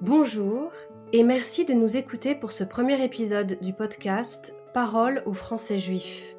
[0.00, 0.72] Bonjour
[1.12, 6.34] et merci de nous écouter pour ce premier épisode du podcast Parole aux Français juifs,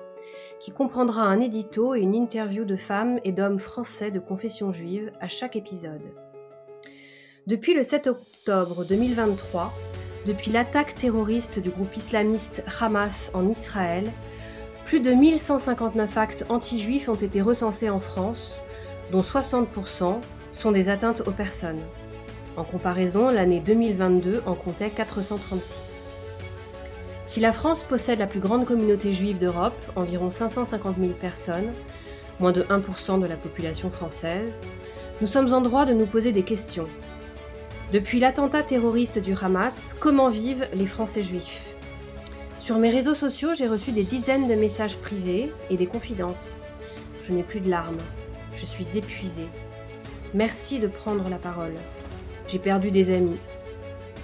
[0.60, 5.10] qui comprendra un édito et une interview de femmes et d'hommes français de confession juive
[5.22, 6.04] à chaque épisode.
[7.48, 9.74] Depuis le 7 octobre 2023,
[10.28, 14.12] depuis l'attaque terroriste du groupe islamiste Hamas en Israël,
[14.84, 18.62] plus de 1159 actes anti-juifs ont été recensés en France,
[19.14, 20.20] dont 60%
[20.52, 21.82] sont des atteintes aux personnes.
[22.58, 26.16] En comparaison, l'année 2022 en comptait 436.
[27.26, 31.74] Si la France possède la plus grande communauté juive d'Europe, environ 550 000 personnes,
[32.40, 34.62] moins de 1% de la population française,
[35.20, 36.88] nous sommes en droit de nous poser des questions.
[37.92, 41.76] Depuis l'attentat terroriste du Hamas, comment vivent les Français juifs?
[42.60, 46.62] Sur mes réseaux sociaux, j'ai reçu des dizaines de messages privés et des confidences.
[47.28, 48.02] Je n'ai plus de larmes.
[48.56, 49.48] Je suis épuisée.
[50.34, 51.76] Merci de prendre la parole.
[52.48, 53.40] J'ai perdu des amis.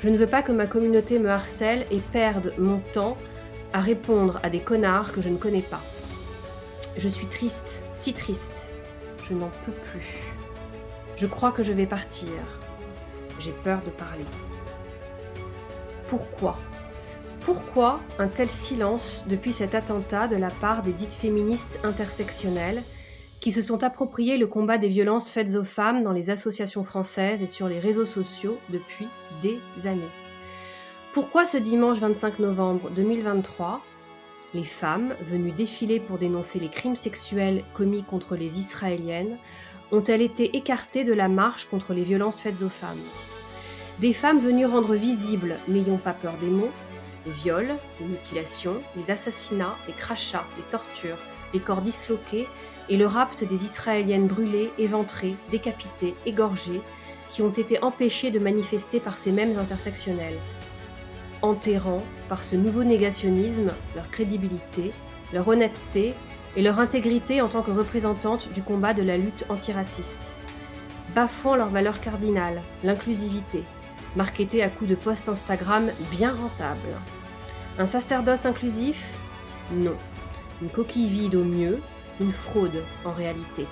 [0.02, 3.18] Je ne veux pas que ma communauté me harcèle et perde mon temps
[3.74, 5.82] à répondre à des connards que je ne connais pas.
[6.98, 8.72] Je suis triste, si triste.
[9.28, 10.20] Je n'en peux plus.
[11.16, 12.30] Je crois que je vais partir.
[13.40, 14.26] J'ai peur de parler.
[16.10, 16.58] Pourquoi?
[17.42, 22.84] Pourquoi un tel silence depuis cet attentat de la part des dites féministes intersectionnelles?
[23.42, 27.42] Qui se sont appropriées le combat des violences faites aux femmes dans les associations françaises
[27.42, 29.08] et sur les réseaux sociaux depuis
[29.42, 30.02] des années.
[31.12, 33.82] Pourquoi ce dimanche 25 novembre 2023,
[34.54, 39.38] les femmes venues défiler pour dénoncer les crimes sexuels commis contre les Israéliennes
[39.92, 42.96] ont-elles été écartées de la marche contre les violences faites aux femmes?
[44.00, 46.72] Des femmes venues rendre visibles, n'ayons pas peur des mots,
[47.26, 51.18] les viols, les mutilations, les assassinats, les crachats, les tortures,
[51.54, 52.48] les corps disloqués
[52.90, 56.82] et le rapt des Israéliennes brûlées, éventrées, décapitées, égorgées,
[57.34, 60.38] qui ont été empêchées de manifester par ces mêmes intersectionnels,
[61.42, 64.92] enterrant par ce nouveau négationnisme leur crédibilité,
[65.34, 66.14] leur honnêteté
[66.56, 70.40] et leur intégrité en tant que représentantes du combat de la lutte antiraciste,
[71.16, 73.64] bafouant leurs valeurs cardinales, l'inclusivité,
[74.16, 76.98] marketé à coups de posts Instagram bien rentables.
[77.80, 79.18] Un sacerdoce inclusif?
[79.72, 79.96] Non.
[80.62, 81.80] Une coquille vide au mieux,
[82.22, 83.66] une fraude en réalité.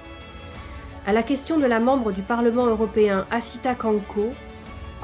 [1.05, 4.33] À la question de la membre du Parlement européen Asita Kanko,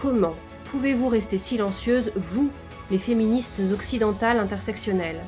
[0.01, 0.35] comment
[0.71, 2.49] pouvez-vous rester silencieuse, vous,
[2.91, 5.21] les féministes occidentales intersectionnelles?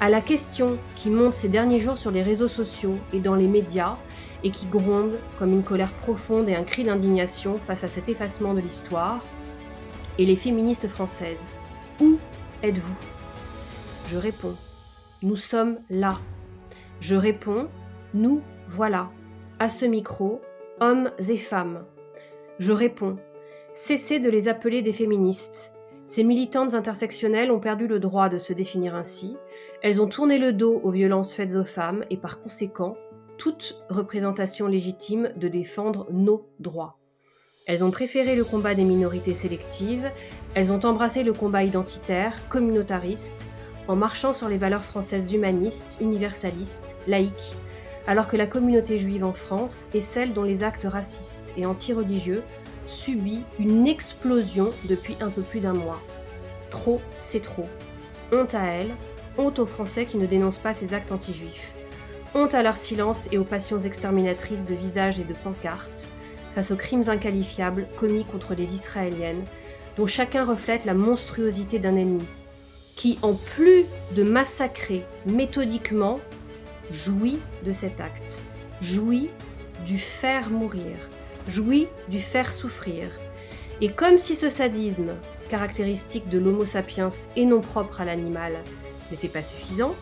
[0.00, 3.48] À la question qui monte ces derniers jours sur les réseaux sociaux et dans les
[3.48, 3.96] médias,
[4.42, 8.54] et qui gronde comme une colère profonde et un cri d'indignation face à cet effacement
[8.54, 9.20] de l'histoire,
[10.18, 11.50] et les féministes françaises.
[12.00, 12.18] Où
[12.62, 12.96] êtes-vous?
[14.10, 14.56] Je réponds,
[15.22, 16.18] nous sommes là.
[17.00, 17.66] Je réponds,
[18.12, 19.08] nous voilà,
[19.58, 20.40] à ce micro,
[20.80, 21.84] hommes et femmes.
[22.58, 23.16] Je réponds,
[23.74, 25.72] cessez de les appeler des féministes.
[26.06, 29.36] Ces militantes intersectionnelles ont perdu le droit de se définir ainsi,
[29.82, 32.96] elles ont tourné le dos aux violences faites aux femmes et par conséquent
[33.38, 36.98] toute représentation légitime de défendre nos droits.
[37.66, 40.10] Elles ont préféré le combat des minorités sélectives,
[40.54, 43.46] elles ont embrassé le combat identitaire, communautariste,
[43.90, 47.56] en marchant sur les valeurs françaises humanistes, universalistes, laïques,
[48.06, 52.44] alors que la communauté juive en France est celle dont les actes racistes et anti-religieux
[52.86, 56.00] subit une explosion depuis un peu plus d'un mois.
[56.70, 57.66] Trop, c'est trop.
[58.30, 58.90] Honte à elle,
[59.36, 61.72] honte aux Français qui ne dénoncent pas ces actes anti-juifs.
[62.36, 66.06] Honte à leur silence et aux passions exterminatrices de visages et de pancartes,
[66.54, 69.42] face aux crimes inqualifiables commis contre les Israéliennes,
[69.96, 72.24] dont chacun reflète la monstruosité d'un ennemi,
[72.96, 76.20] qui, en plus de massacrer méthodiquement,
[76.90, 78.40] jouit de cet acte,
[78.82, 79.30] jouit
[79.86, 80.96] du faire mourir,
[81.48, 83.10] jouit du faire souffrir.
[83.80, 85.14] Et comme si ce sadisme,
[85.48, 88.54] caractéristique de l'Homo sapiens et non propre à l'animal,
[89.10, 89.94] n'était pas suffisant,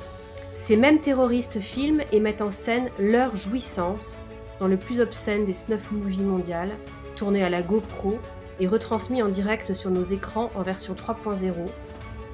[0.55, 4.25] ces mêmes terroristes filment et mettent en scène leur jouissance
[4.61, 6.73] dans le plus obscène des snuff movies mondiales,
[7.17, 8.19] tourné à la GoPro
[8.61, 11.53] et retransmis en direct sur nos écrans en version 3.0,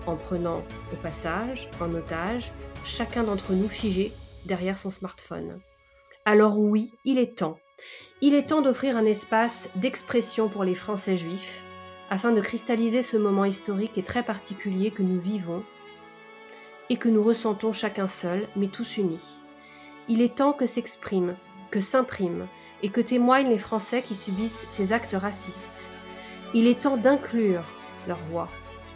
[0.07, 0.63] en prenant
[0.93, 2.53] au passage, en otage,
[2.85, 4.13] chacun d'entre nous figé
[4.45, 5.61] derrière son smartphone.
[6.25, 7.59] Alors oui, il est temps.
[8.21, 11.63] Il est temps d'offrir un espace d'expression pour les Français juifs,
[12.11, 15.63] afin de cristalliser ce moment historique et très particulier que nous vivons
[16.91, 19.39] et que nous ressentons chacun seul, mais tous unis.
[20.09, 21.37] Il est temps que s'expriment,
[21.71, 22.47] que s'impriment
[22.83, 25.89] et que témoignent les Français qui subissent ces actes racistes.
[26.53, 27.65] Il est temps d'inclure
[28.07, 28.49] leur voix,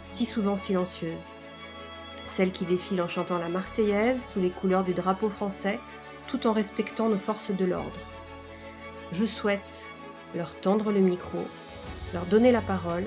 [0.09, 1.13] si souvent silencieuse.
[2.27, 5.79] Celles qui défilent en chantant la Marseillaise sous les couleurs du drapeau français,
[6.27, 7.91] tout en respectant nos forces de l'ordre.
[9.11, 9.85] Je souhaite
[10.35, 11.39] leur tendre le micro
[12.13, 13.05] leur donner la parole,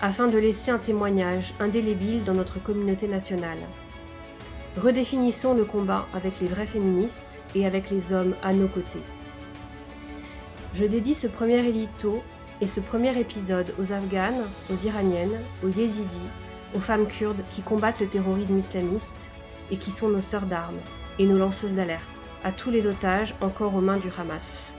[0.00, 3.58] afin de laisser un témoignage indélébile dans notre communauté nationale.
[4.76, 9.02] Redéfinissons le combat avec les vrais féministes et avec les hommes à nos côtés.
[10.74, 12.22] Je dédie ce premier édito
[12.60, 16.30] et ce premier épisode aux Afghanes, aux Iraniennes, aux Yézidis,
[16.74, 19.30] aux femmes kurdes qui combattent le terrorisme islamiste
[19.70, 20.80] et qui sont nos sœurs d'armes
[21.18, 22.02] et nos lanceuses d'alerte,
[22.44, 24.72] à tous les otages encore aux mains du Hamas.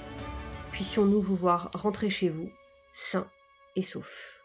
[0.72, 2.50] Puissions-nous vous voir rentrer chez vous,
[2.92, 3.28] sains
[3.76, 4.42] et saufs.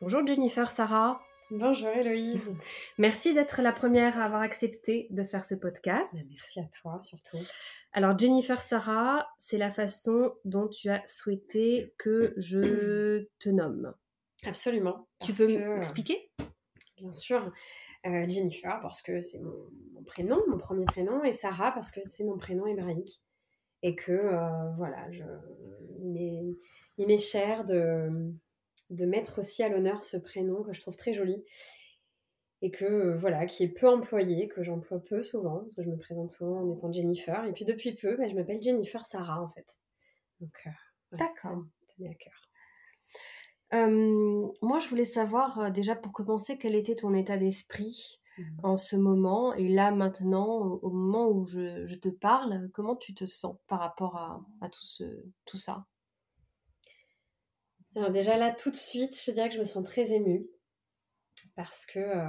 [0.00, 1.20] Bonjour Jennifer, Sarah.
[1.50, 2.52] Bonjour Héloïse.
[2.96, 6.14] Merci d'être la première à avoir accepté de faire ce podcast.
[6.28, 7.38] Merci à toi surtout.
[7.92, 13.92] Alors Jennifer Sarah, c'est la façon dont tu as souhaité que je te nomme.
[14.44, 15.08] Absolument.
[15.24, 16.30] Tu peux m'expliquer?
[16.96, 17.52] Bien sûr.
[18.06, 22.24] Euh, Jennifer parce que c'est mon, prénom, mon premier prénom, et Sarah parce que c'est
[22.24, 23.20] mon prénom hébraïque.
[23.82, 25.24] Et que, euh, voilà, je,
[26.02, 28.32] il m'est cher de,
[28.90, 31.44] de mettre aussi à l'honneur ce prénom que je trouve très joli
[32.62, 35.88] et que euh, voilà, qui est peu employé, que j'emploie peu souvent, parce que je
[35.88, 37.44] me présente souvent en étant Jennifer.
[37.46, 39.66] Et puis depuis peu, bah, je m'appelle Jennifer Sarah en fait.
[40.40, 41.64] Donc, euh, d'accord,
[42.00, 42.48] à cœur.
[43.72, 48.42] Euh, moi, je voulais savoir déjà pour commencer quel était ton état d'esprit mmh.
[48.62, 49.54] en ce moment?
[49.54, 54.16] Et là maintenant, au, moment où je, te parle, comment tu te sens par rapport
[54.16, 55.04] à, à tout, ce,
[55.44, 55.86] tout ça?
[57.96, 60.46] Alors déjà là, tout de suite, je dirais que je me sens très émue
[61.62, 62.24] parce que euh,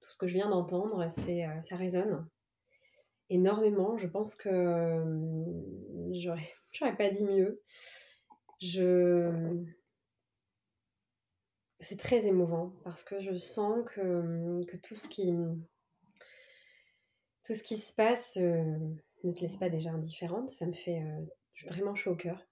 [0.00, 2.26] tout ce que je viens d'entendre, c'est, euh, ça résonne
[3.28, 3.98] énormément.
[3.98, 7.62] Je pense que euh, j'aurais, j'aurais pas dit mieux.
[8.62, 9.62] Je...
[11.80, 15.34] C'est très émouvant parce que je sens que, que tout, ce qui,
[17.44, 20.48] tout ce qui se passe ne te laisse pas déjà indifférente.
[20.52, 21.02] Ça me fait
[21.66, 22.46] vraiment chaud au cœur.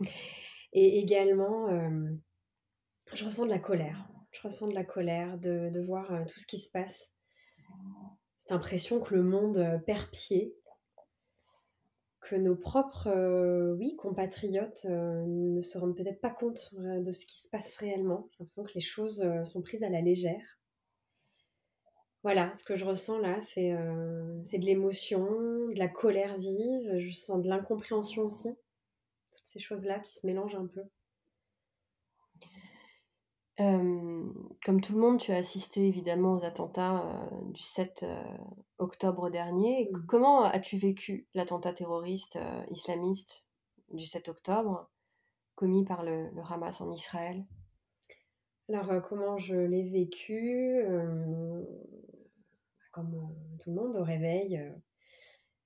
[0.72, 2.10] Et également, euh,
[3.12, 4.08] je ressens de la colère.
[4.30, 7.10] Je ressens de la colère de, voir euh, tout ce qui se passe.
[8.38, 10.54] Cette impression que le monde euh, perd pied,
[12.20, 13.08] que nos propres,
[13.78, 18.28] oui, compatriotes ne se rendent peut-être pas compte de ce qui se passe réellement.
[18.30, 20.60] J'ai l'impression que les choses sont prises à la légère.
[22.22, 27.42] Voilà, ce que je ressens là, c'est de l'émotion, de la colère vive, je sens
[27.42, 28.50] de l'incompréhension aussi
[29.50, 30.82] ces choses-là qui se mélangent un peu
[33.60, 37.04] comme tout le monde, tu as assisté évidemment aux attentats
[37.52, 38.04] du 7
[38.78, 39.90] octobre dernier.
[39.92, 40.06] Mmh.
[40.06, 42.38] Comment as-tu vécu l'attentat terroriste
[42.70, 43.48] islamiste
[43.90, 44.90] du 7 octobre
[45.54, 47.44] commis par le, Hamas en Israël?
[48.68, 50.82] Alors, comment je l'ai vécu
[52.92, 54.62] Comme tout le monde, au réveil,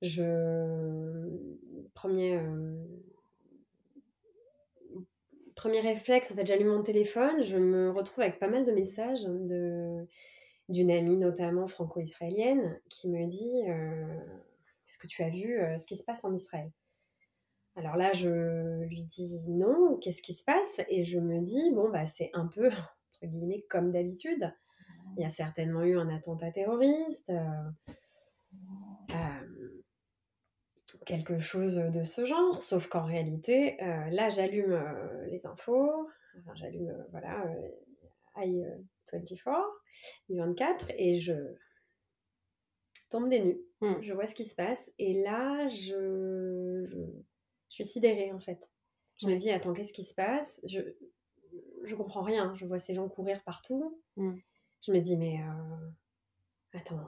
[0.02, 1.28] je.
[1.94, 2.40] Premier
[5.64, 9.24] premier réflexe, en fait, j'allume mon téléphone, je me retrouve avec pas mal de messages
[10.68, 14.14] d'une amie, notamment franco-israélienne, qui me dit euh,
[14.86, 16.70] Est-ce que tu as vu euh, ce qui se passe en Israël?
[17.76, 20.82] Alors là, je lui dis non, qu'est-ce qui se passe?
[20.90, 24.52] Et je me dis Bon, bah, c'est un peu, entre guillemets, comme d'habitude.
[25.16, 27.30] Il y a certainement eu un attentat terroriste.
[27.30, 29.14] Euh,
[31.06, 36.08] quelque chose de ce genre, sauf qu'en réalité, euh, là, j'allume euh, les infos,
[36.54, 37.44] j'allume, euh, voilà,
[38.36, 39.62] i24,
[40.30, 41.34] i24, et je
[43.10, 43.60] tombe des nues.
[43.80, 44.00] Hmm.
[44.00, 46.96] Je vois ce qui se passe, et là, je, je,
[47.68, 48.68] suis sidérée, en fait.
[49.20, 50.60] Je me dis, attends, qu'est-ce qui se passe?
[50.66, 50.80] Je,
[51.84, 52.54] je comprends rien.
[52.56, 54.00] Je vois ces gens courir partout.
[54.16, 54.36] Hmm.
[54.86, 55.38] Je me dis, mais
[56.72, 57.06] attends,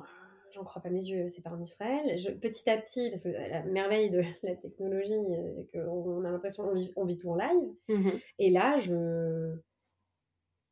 [0.56, 2.18] j'en crois pas mes yeux, c'est pas en Israël.
[2.18, 5.14] Je, petit à petit, parce que la merveille de la technologie,
[5.56, 7.74] c'est qu'on a l'impression qu'on vit, on vit tout en live.
[7.88, 9.56] Mmh Et là, je.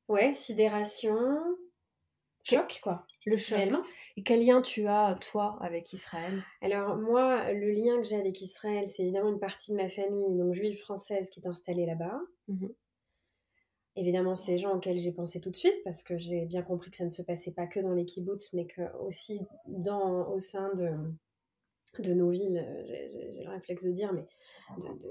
[0.09, 1.17] Ouais, sidération,
[2.43, 3.07] choc, quoi.
[3.25, 3.59] Le choc.
[4.17, 6.43] Et quel lien tu as, toi, avec Israël?
[6.61, 10.37] Alors, moi, le lien que j'ai avec Israël, c'est évidemment une partie de ma famille,
[10.37, 12.21] donc juive française, qui est installée là-bas.
[12.49, 12.67] Mmh
[13.97, 16.97] Évidemment, ces gens auxquels j'ai pensé tout de suite, parce que j'ai bien compris que
[16.97, 20.73] ça ne se passait pas que dans les kibbutz, mais que aussi dans, au sein
[20.75, 20.91] de,
[22.03, 24.27] de nos villes, j'ai le réflexe de dire, mais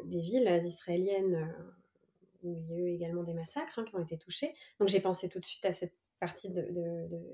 [0.06, 4.04] des villes israéliennes euh, où il y a eu également des massacres hein, qui ont
[4.04, 4.54] été touchés.
[4.80, 6.62] Donc j'ai pensé tout de suite à cette partie de,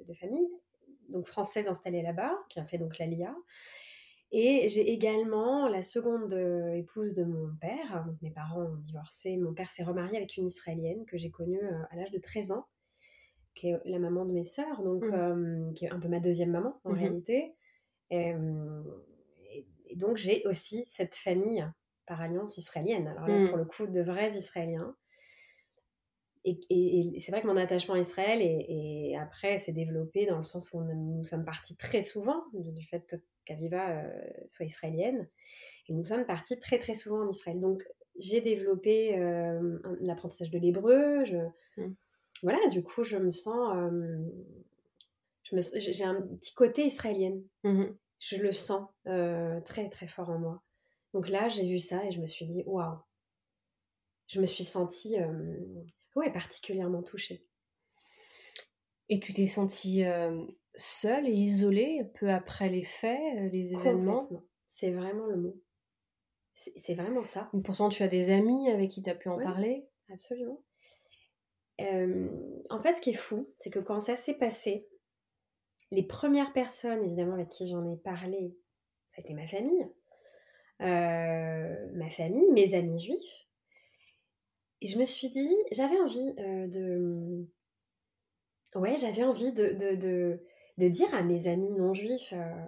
[0.08, 0.48] de famille,
[1.10, 3.36] donc française installée là-bas, qui a fait donc l'ALIA.
[4.32, 8.06] Et j'ai également la seconde euh, épouse de mon père.
[8.06, 9.38] Donc mes parents ont divorcé.
[9.38, 12.52] Mon père s'est remarié avec une Israélienne que j'ai connue euh, à l'âge de 13
[12.52, 12.68] ans,
[13.56, 15.14] qui est la maman de mes sœurs, donc mmh.
[15.14, 17.56] euh, qui est un peu ma deuxième maman en mmh réalité.
[18.12, 18.34] Et,
[19.96, 21.68] donc j'ai aussi cette famille
[22.06, 23.08] par alliance israélienne.
[23.08, 23.60] Alors là, pour mmh.
[23.60, 24.96] le coup, de vrais Israéliens.
[26.46, 30.72] Et, c'est vrai que mon attachement à Israël, et, après, s'est développé dans le sens
[30.74, 33.16] où nous sommes partis très souvent, du fait
[33.46, 34.10] qu'Aviva euh,
[34.48, 35.28] soit israélienne.
[35.88, 37.60] Et nous sommes partis très très souvent en Israël.
[37.60, 37.84] Donc
[38.18, 41.24] j'ai développé euh, l'apprentissage de l'hébreu.
[41.78, 41.88] Mmh.
[42.44, 43.76] Voilà, du coup, je me sens.
[43.76, 44.18] Euh,
[45.52, 47.44] j'ai un petit côté israélienne.
[47.64, 47.86] Mmh
[48.22, 50.62] je le sens très très fort en moi.
[51.14, 52.98] Donc là, j'ai vu ça et je me suis dit, waouh,
[54.28, 55.16] je me suis sentie
[56.20, 57.46] ouais, particulièrement touchée.
[59.10, 60.04] Et tu t'es sentie
[60.76, 64.20] seule et isolée peu après les faits, les événements?
[64.68, 65.62] C'est vraiment le mot.
[66.54, 67.50] C'est vraiment ça.
[67.64, 70.62] Pourtant, tu as des amis avec qui tu as pu en parler Absolument.
[71.80, 74.88] en fait, ce qui est fou, c'est que quand ça s'est passé,
[75.92, 78.56] les premières personnes, évidemment, avec qui j'en ai parlé,
[79.12, 79.90] ça a été ma famille.
[80.80, 83.49] ma famille, mes amis juifs.
[84.82, 87.48] Et je me suis dit, j'avais envie euh, de.
[88.76, 90.40] Ouais, j'avais envie de, de,
[90.78, 92.66] de, dire à mes amis non juifs, euh,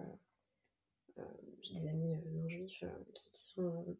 [1.20, 1.24] euh,
[1.62, 3.98] j'ai des amis non juifs qui, sont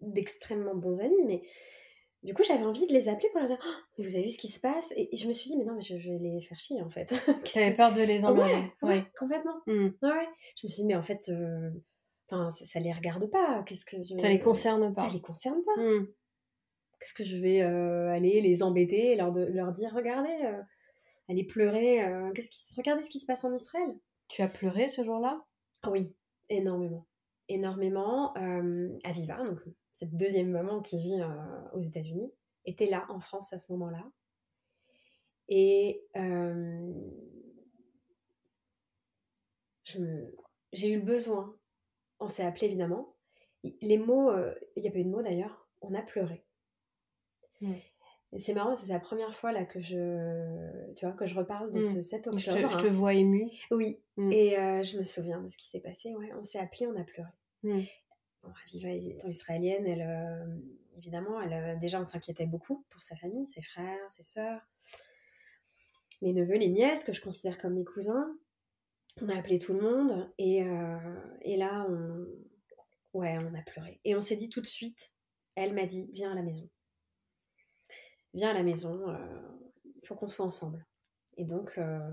[0.00, 1.42] d'extrêmement bons amis, mais
[2.22, 4.30] du coup j'avais envie de les appeler pour leur dire «Oh, mais vous avez vu
[4.30, 4.94] ce qui se passe?
[4.96, 7.12] Et, je me suis dit mais non mais je, vais les faire chier en fait
[7.44, 9.88] tu avais peur de les emmener ouais, complètement mmh.
[10.02, 11.30] ouais je me suis dit mais en fait
[12.30, 15.82] enfin ça, les regarde pas qu'est-ce que ça les concerne pas ça les concerne pas
[15.82, 16.06] mmh.
[17.00, 20.62] Qu'est-ce que je vais euh, aller les embêter et leur, leur dire regardez, euh,
[21.28, 23.98] aller pleurer, euh, qu'est-ce qui, regardez ce qui se passe en Israël.
[24.28, 25.42] Tu as pleuré ce jour-là?
[25.86, 26.14] Oui,
[26.50, 27.06] énormément.
[27.48, 28.34] Énormément.
[29.02, 29.60] Aviva, donc
[29.92, 31.20] cette deuxième maman qui vit
[31.72, 32.30] aux États-Unis,
[32.66, 34.04] était là en France à ce moment-là.
[35.48, 36.04] Et
[40.72, 41.56] j'ai eu le besoin,
[42.20, 43.16] on s'est appelé évidemment.
[43.64, 44.30] Les mots,
[44.76, 46.44] il n'y a pas eu de mots d'ailleurs, on a pleuré.
[48.38, 51.80] C'est marrant, c'est la première fois là que je, tu vois, que je reparle de
[51.80, 51.94] mmh.
[51.94, 52.38] ce 7 octobre.
[52.38, 53.50] Je te, vois émue.
[53.72, 54.32] Oui, mmh.
[54.32, 56.14] et euh, je me souviens de ce qui s'est passé.
[56.14, 57.30] Ouais, on s'est appelé, on a pleuré.
[57.64, 57.80] Mmh.
[58.44, 60.58] Bon, Aviva étant israélienne, elle, euh,
[60.96, 64.62] évidemment, elle, euh, déjà, on s'inquiétait beaucoup pour sa famille, ses frères, ses sœurs,
[66.22, 68.32] les neveux, les nièces, que je considère comme mes cousins.
[69.20, 70.62] On a appelé tout le monde, et,
[71.42, 72.26] et là, on,
[73.18, 74.00] ouais, on a pleuré.
[74.04, 75.12] Et on s'est dit tout de suite,
[75.56, 76.70] elle m'a dit, viens à la maison
[78.34, 79.16] viens à la maison, euh,
[79.84, 80.86] il faut qu'on soit ensemble.
[81.36, 82.10] Et donc, euh,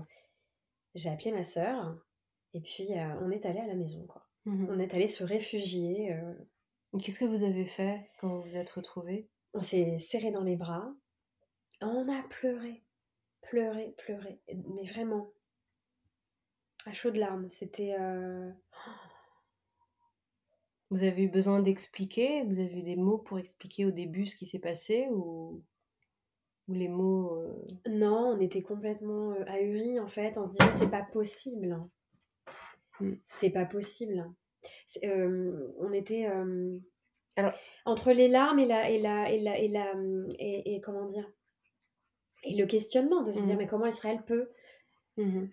[0.94, 1.96] j'ai appelé ma sœur,
[2.54, 4.24] et puis euh, on est allé à la maison, quoi.
[4.44, 6.16] Mmh on est allé se réfugier.
[7.02, 9.28] Qu'est-ce que vous avez fait quand vous vous êtes retrouvés?
[9.52, 10.90] On s'est serré dans les bras.
[11.82, 12.82] On a pleuré,
[13.42, 14.40] pleuré, pleuré.
[14.68, 15.32] Mais vraiment,
[16.86, 17.50] à chaudes larmes.
[17.50, 17.94] C'était.
[20.90, 22.44] Vous avez eu besoin d'expliquer?
[22.44, 25.62] Vous avez eu des mots pour expliquer au début ce qui s'est passé ou
[26.68, 30.70] ou les mots euh, Non, on était complètement euh, ahuris en fait, en se disant
[30.78, 31.78] c'est pas possible.
[33.00, 33.12] Mm.
[33.26, 34.30] C'est pas possible.
[35.04, 36.26] Euh, on était
[37.36, 37.52] alors
[37.84, 39.94] entre les larmes et la et la et la et la
[40.38, 41.30] et, comment dire
[42.44, 43.58] et le questionnement de se dire mm.
[43.58, 44.50] mais comment Israël peut
[45.16, 45.48] mm-hmm.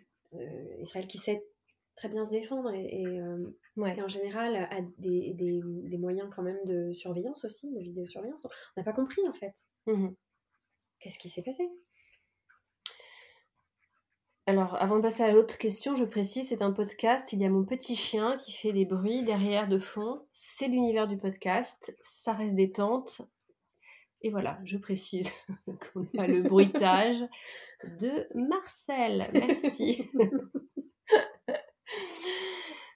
[0.81, 1.45] Israël qui sait
[1.95, 3.21] très bien se défendre et,
[3.77, 8.41] en général a des, des, des, moyens quand même de surveillance aussi, de vidéosurveillance.
[8.43, 9.53] on n'a pas compris en fait.
[9.87, 10.15] Mm-hmm.
[10.99, 11.69] Qu'est-ce qui s'est passé?
[14.47, 17.33] Alors, avant de passer à l'autre question, je précise, c'est un podcast.
[17.33, 20.21] Il y a mon petit chien qui fait des bruits derrière de fond.
[20.33, 21.95] C'est l'univers du podcast.
[22.03, 23.23] Ça reste détente.
[24.21, 25.31] Et voilà, je précise
[25.93, 27.17] qu'on a le bruitage
[27.99, 29.27] de Marcel.
[29.33, 30.09] Merci.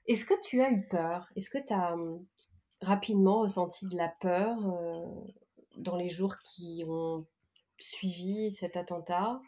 [0.08, 1.30] Est-ce que tu as eu peur?
[1.36, 2.24] Est-ce que tu as hum,
[2.82, 5.06] rapidement ressenti de la peur euh,
[5.78, 7.26] dans les jours qui ont
[7.80, 9.42] suivi cet attentat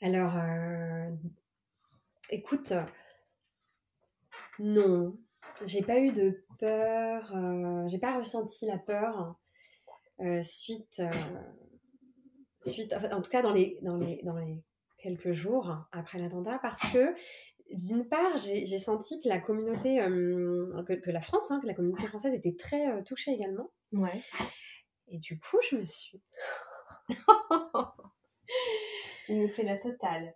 [0.00, 1.10] Alors, euh,
[2.30, 2.72] écoute,
[4.58, 5.16] non,
[5.64, 9.36] j'ai pas eu de peur, euh, j'ai pas ressenti la peur
[10.20, 11.02] euh, suite,
[12.64, 13.78] suite, en tout cas dans les,
[14.98, 17.14] quelques jours après l'attentat, parce que
[17.70, 22.34] d'une part, j'ai senti que la communauté, que, la France, hein, que la communauté française
[22.34, 23.70] était très touchée également.
[23.92, 24.22] Ouais.
[25.08, 26.20] Et du coup, je me suis.
[29.28, 30.34] Il me fait la totale.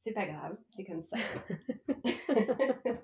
[0.00, 1.16] C'est pas grave, c'est comme ça.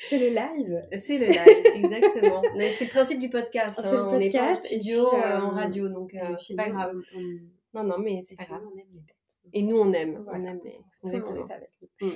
[0.00, 0.86] c'est le live.
[0.98, 2.42] C'est le live, exactement.
[2.76, 3.80] c'est le principe du podcast.
[3.82, 4.08] Hein.
[4.08, 6.94] on n'est pas en studio, euh, en radio, donc euh, c'est pas grave.
[7.72, 8.60] Non, non, mais c'est pas grave.
[8.66, 9.16] On aime les bêtes.
[9.52, 10.22] Et nous, on aime.
[10.28, 10.80] On aime les.
[11.02, 11.16] On est
[11.52, 12.12] avec nous.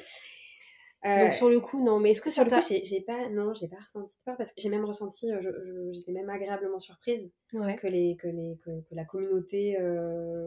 [1.04, 2.00] Donc sur le coup, non.
[2.00, 4.52] Mais est-ce que sur le coup, j'ai pas, non, j'ai pas ressenti de peur parce
[4.52, 5.28] que j'ai même ressenti,
[5.92, 9.76] j'étais même agréablement surprise que les, que les, que, la communauté,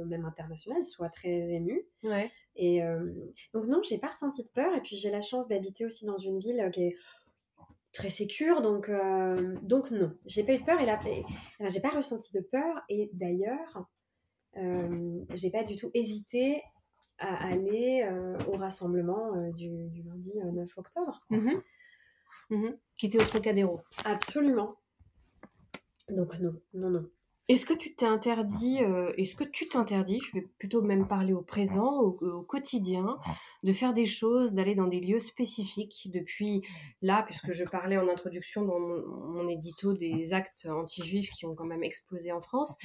[0.07, 1.85] même internationale, soit très émue.
[2.03, 2.31] Ouais.
[2.55, 2.81] Et
[3.53, 4.73] donc non, j'ai pas ressenti de peur.
[4.75, 6.95] Et puis j'ai la chance d'habiter aussi dans une ville qui est
[7.93, 8.91] très sécure, donc,
[9.61, 10.99] donc non, j'ai pas eu de peur et là,
[11.69, 12.81] j'ai pas ressenti de peur.
[12.89, 13.87] Et d'ailleurs,
[15.35, 16.63] j'ai pas du tout hésité
[17.19, 18.07] à aller
[18.47, 21.21] au rassemblement du, lundi 9 octobre.
[21.29, 21.51] Mmh
[22.49, 23.81] mmh qui était au Trocadéro.
[24.05, 24.77] Absolument.
[26.09, 27.09] Donc non, non, non.
[27.49, 31.31] Est-ce que tu t'es interdit, euh, est-ce que tu t'interdis, je vais plutôt même parler
[31.31, 33.17] au présent, au, quotidien,
[33.63, 36.61] de faire des choses, d'aller dans des lieux spécifiques depuis
[37.01, 41.65] là, puisque je parlais en introduction dans mon, édito des actes anti-juifs qui ont quand
[41.65, 42.75] même explosé en France.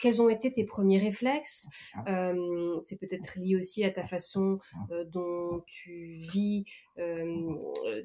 [0.00, 1.68] Quels ont été tes premiers réflexes?
[2.08, 4.58] Euh, C'est peut-être lié aussi à ta façon
[4.90, 6.64] euh, dont tu vis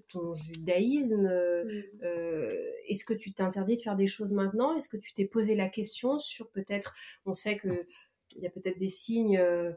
[0.07, 1.27] ton judaïsme.
[1.27, 1.69] Mmh.
[2.87, 4.75] Est-ce que tu t'interdis de faire des choses maintenant?
[4.75, 6.93] Est-ce que tu t'es posé la question sur peut-être,
[7.25, 9.71] on sait qu'il y a peut-être des signes euh,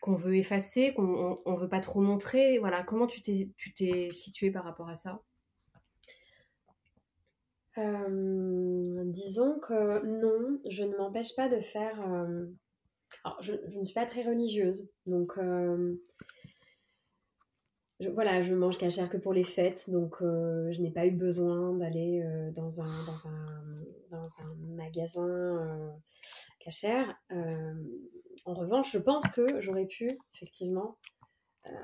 [0.00, 2.58] qu'on veut effacer, qu'on ne veut pas trop montrer.
[2.58, 5.22] Voilà, comment tu t'es, tu t'es situé par rapport à ça?
[7.78, 12.00] Euh, Disons que non, je ne m'empêche pas de faire.
[12.12, 12.46] Euh,
[13.24, 15.38] alors, je, ne suis pas très religieuse, donc
[18.00, 21.72] je, voilà, je mange cachère que pour les fêtes, donc je n'ai pas eu besoin
[21.74, 22.22] d'aller
[22.54, 25.90] dans, un, dans, un, dans, un, magasin euh,
[26.60, 27.16] cachère.
[27.30, 30.96] en revanche, je pense que j'aurais pu effectivement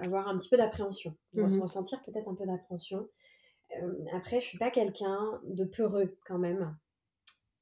[0.01, 3.09] avoir un petit peu d'appréhension, mmh ressentir peut-être un peu d'appréhension.
[4.13, 6.77] après, je suis pas quelqu'un de peureux quand même.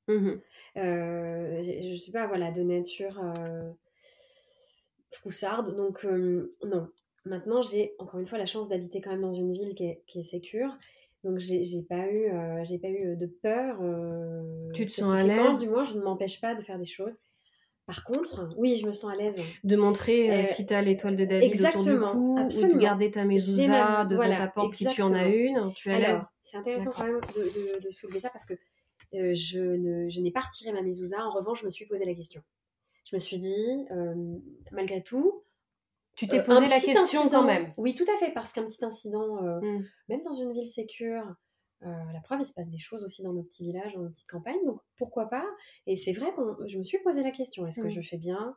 [0.09, 0.35] Mmh
[0.77, 3.19] je ne suis pas voilà, de nature
[5.11, 6.05] froussarde, donc
[6.65, 6.91] non,
[7.25, 10.03] Maintenant, j'ai encore une fois la chance d'habiter quand même dans une ville qui est,
[10.07, 10.77] qui est sécure.
[11.25, 13.79] Donc, j'ai pas eu, euh, j'ai pas eu de peur.
[13.81, 14.43] Euh,
[14.75, 17.17] tu te sens à l'aise Du moins, je ne m'empêche pas de faire des choses.
[17.87, 19.41] Par contre, oui, je me sens à l'aise.
[19.63, 23.11] De montrer euh, si tu as l'étoile de David autour du cou, ou de garder
[23.11, 25.73] ta mezouza devant ta porte si tu en as une.
[25.75, 28.55] Tu es à l'aise C'est intéressant quand même de, de, soulever ça parce que
[29.13, 31.25] je n'ai pas retiré ma mezouza.
[31.25, 32.43] En revanche, je me suis posé la question.
[33.05, 33.87] Je me suis dit,
[34.73, 35.45] malgré tout,
[36.15, 37.73] tu t'es euh, posé la question quand même.
[37.77, 39.87] Oui, tout à fait, parce qu'un petit incident, euh, mmh.
[40.09, 41.25] même dans une ville sécure,
[41.83, 44.11] euh, la preuve, il se passe des choses aussi dans nos petits villages, dans nos
[44.11, 45.45] petites campagnes, donc pourquoi pas?
[45.87, 47.91] Et c'est vrai que je me suis posé la question est-ce que mmh.
[47.91, 48.57] je fais bien?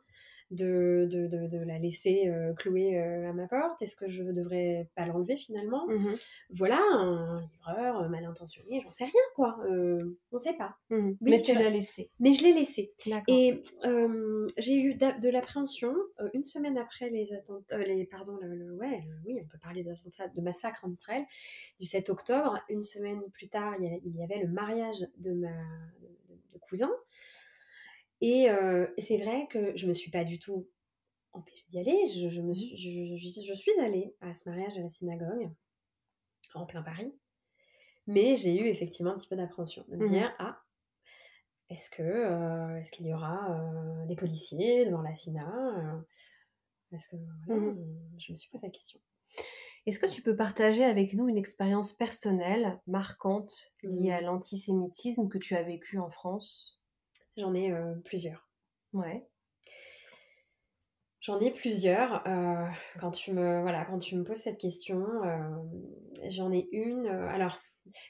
[0.50, 3.82] De, de, de, la laisser euh, clouer euh, à ma porte?
[3.82, 5.86] Est-ce que je ne devrais pas l'enlever finalement?
[5.88, 6.12] Mmh
[6.50, 9.58] Voilà, un livreur euh, mal intentionné, j'en sais rien quoi.
[9.60, 10.76] on ne sait pas.
[10.90, 12.10] Mmh mais tu l'as laissé.
[12.20, 12.92] Mais je l'ai laissé.
[13.28, 13.62] Et
[14.58, 15.94] j'ai eu de l'appréhension
[16.34, 20.40] une semaine après les attentats, les, pardon, le, ouais, oui, on peut parler d'attentats, de
[20.40, 21.24] massacre en Israël,
[21.80, 22.58] du 7 octobre.
[22.68, 25.48] Une semaine plus tard, il y, avait le mariage de ma
[26.52, 26.90] de cousin.
[28.20, 28.48] Et,
[28.98, 30.68] c'est vrai que je me suis pas du tout
[31.32, 32.06] empêchée d'y aller.
[32.06, 32.54] Je, me mmh.
[32.54, 32.76] suis,
[33.18, 35.50] je, suis allée à ce mariage à la synagogue,
[36.54, 37.12] en plein Paris.
[38.06, 40.62] Mais j'ai eu effectivement un petit peu d'appréhension, de me mmh dire Ah,
[41.68, 46.04] est-ce que est-ce qu'il y aura des policiers devant la Sina
[46.92, 49.00] Est-ce que mmh je me suis posé la question.
[49.86, 55.38] Est-ce que tu peux partager avec nous une expérience personnelle marquante liée à l'antisémitisme que
[55.38, 56.75] tu as vécu en France?
[57.36, 58.48] J'en ai euh, plusieurs.
[58.92, 59.26] Ouais.
[61.20, 62.26] J'en ai plusieurs.
[62.26, 62.66] Euh,
[63.00, 65.38] quand, tu me, voilà, quand tu me poses cette question, euh,
[66.28, 67.06] j'en ai une.
[67.06, 67.58] alors,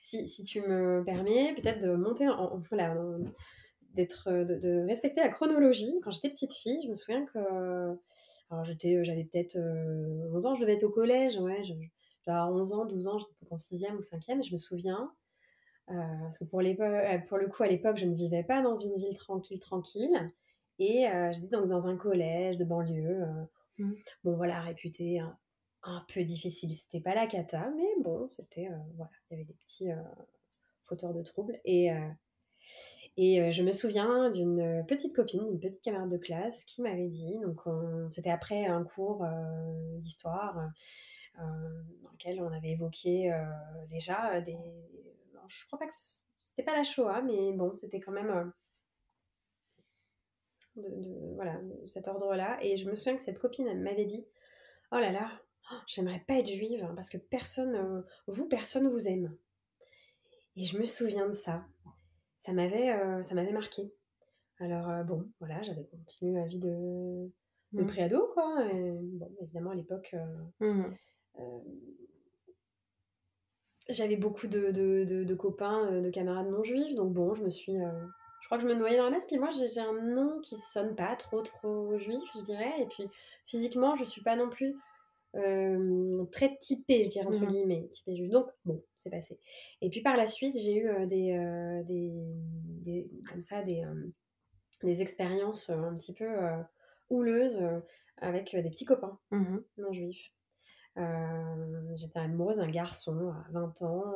[0.03, 2.61] si, si, tu me permets, peut-être de monter en.
[2.71, 2.95] voilà,
[3.95, 6.01] d'être, de, respecter la chronologie.
[6.03, 7.39] Quand j'étais petite fille, je me souviens que.
[8.51, 11.65] Alors, j'étais, j'avais peut-être 11 ans, je devais être au collège, ouais.
[11.65, 11.73] Je,
[12.29, 15.26] 11 ans, 12 ans, j'étais en 6e ou 5e, et je me souviens euh,
[15.87, 18.97] parce que pour, euh, pour le coup, à l'époque, je ne vivais pas dans une
[18.97, 20.33] ville tranquille, tranquille.
[20.79, 23.25] Et euh, j'étais donc dans un collège de banlieue.
[23.79, 23.93] Mmh.
[24.25, 26.75] Bon, voilà, réputé un, peu difficile.
[26.75, 28.69] C'était pas la cata, mais bon, c'était.
[28.97, 29.89] voilà, il y avait des petits
[30.85, 31.59] fauteurs de troubles.
[31.65, 31.91] Et.
[33.19, 37.39] Et je me souviens d'une petite copine, d'une petite camarade de classe qui m'avait dit,
[37.41, 37.63] donc
[38.11, 39.25] c'était après un cours
[40.01, 40.69] d'histoire
[41.39, 43.35] dans lequel on avait évoqué
[43.89, 44.59] déjà des,
[45.49, 45.95] je crois pas que
[46.43, 48.31] c'était pas la Shoah, mais bon, c'était quand même
[50.77, 52.59] euh, de, voilà, cet ordre-là.
[52.63, 54.27] Et je me souviens que cette copine m'avait dit
[54.93, 55.31] Oh là là,
[55.73, 59.37] oh, j'aimerais pas être juive hein, parce que personne, euh, vous, personne vous aime.
[60.57, 61.67] Et je me souviens de ça.
[62.41, 63.93] Ça m'avait, euh, ça m'avait marqué.
[64.59, 67.31] Alors bon, voilà, j'avais continué ma vie de,
[67.73, 67.87] de mmh.
[67.87, 68.65] préado, quoi.
[68.73, 70.17] bon, évidemment, à l'époque,
[70.61, 70.85] mmh.
[73.89, 77.75] J'avais beaucoup de, de, copains, de camarades non juifs, donc bon, je me suis.
[77.75, 79.27] je crois que je me noyais dans la masse.
[79.27, 82.73] Puis moi, j'ai un nom qui sonne pas trop, trop juif, je dirais.
[82.81, 83.09] Et puis
[83.47, 84.77] physiquement, je suis pas non plus
[86.33, 87.89] très typée, je dirais, entre mmh guillemets.
[87.93, 89.39] Typée Donc, bon, c'est passé.
[89.81, 93.85] Et puis par la suite, j'ai eu des, des, comme ça, des,
[94.83, 96.27] des expériences un petit peu
[97.11, 97.61] houleuses
[98.19, 100.33] avec des petits copains mmh non juifs.
[101.97, 104.15] J'étais amoureuse d'un garçon à 20 ans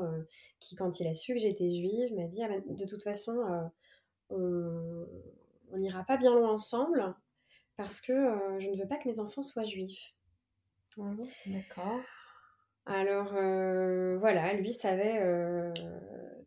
[0.60, 3.70] qui, quand il a su que j'étais juive, m'a dit ah ben, De toute façon,
[4.30, 7.14] on n'ira pas bien loin ensemble
[7.76, 8.12] parce que
[8.58, 10.14] je ne veux pas que mes enfants soient juifs.
[10.98, 11.12] Ah
[11.46, 12.00] d'accord.
[12.86, 13.32] Alors
[14.18, 15.72] voilà, lui savait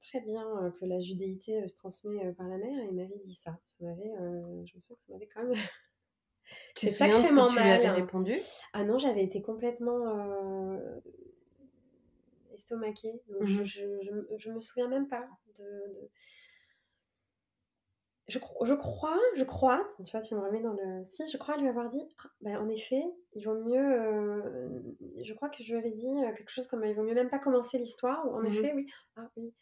[0.01, 3.57] très bien que la judéité se transmet par la mère et il m'avait dit ça.
[3.79, 4.13] Ça m'avait,
[4.65, 5.57] je me sens que ça m'avait quand même.
[6.75, 8.33] Tu te souviens de ce que tu lui avais répondu?
[8.73, 10.79] Ah non, j'avais été complètement
[12.53, 13.21] estomaquée.
[13.29, 16.09] Donc mmh je, je, je, me souviens même pas de
[18.29, 21.05] je, je, crois, je crois, tu vois, tu me remets dans le.
[21.09, 23.77] Si, je crois lui avoir dit, ah, ben, en effet, il vaut mieux.
[23.77, 24.79] Euh,
[25.21, 27.29] je crois que je lui avais dit euh, quelque chose comme il vaut mieux même
[27.29, 28.87] pas commencer l'histoire, ou en mmh effet, oui.
[29.17, 29.53] Ah oui.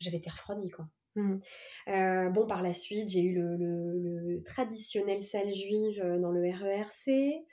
[0.00, 0.86] J'avais été refroidie, quoi.
[1.18, 1.40] Mmh.
[1.88, 7.44] Euh, bon, par la suite, j'ai eu le, le, traditionnel salle juive dans le RERC.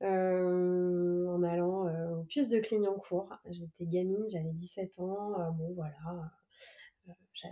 [0.00, 1.86] en allant
[2.18, 3.32] au puce de Clignancourt.
[3.50, 5.52] J'étais gamine, j'avais 17 ans.
[5.52, 6.32] bon, voilà.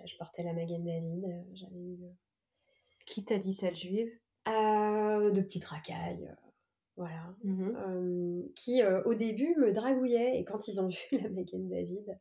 [0.04, 1.24] je portais la Magen David.
[1.54, 1.96] J'avais
[3.06, 4.10] qui t'a dit celle juive?
[4.48, 6.28] Euh, De petites racailles.
[6.30, 6.50] Euh,
[6.96, 7.34] voilà.
[7.44, 12.18] Mmh qui euh, au début me dragouillaient et quand ils ont vu la Megan David.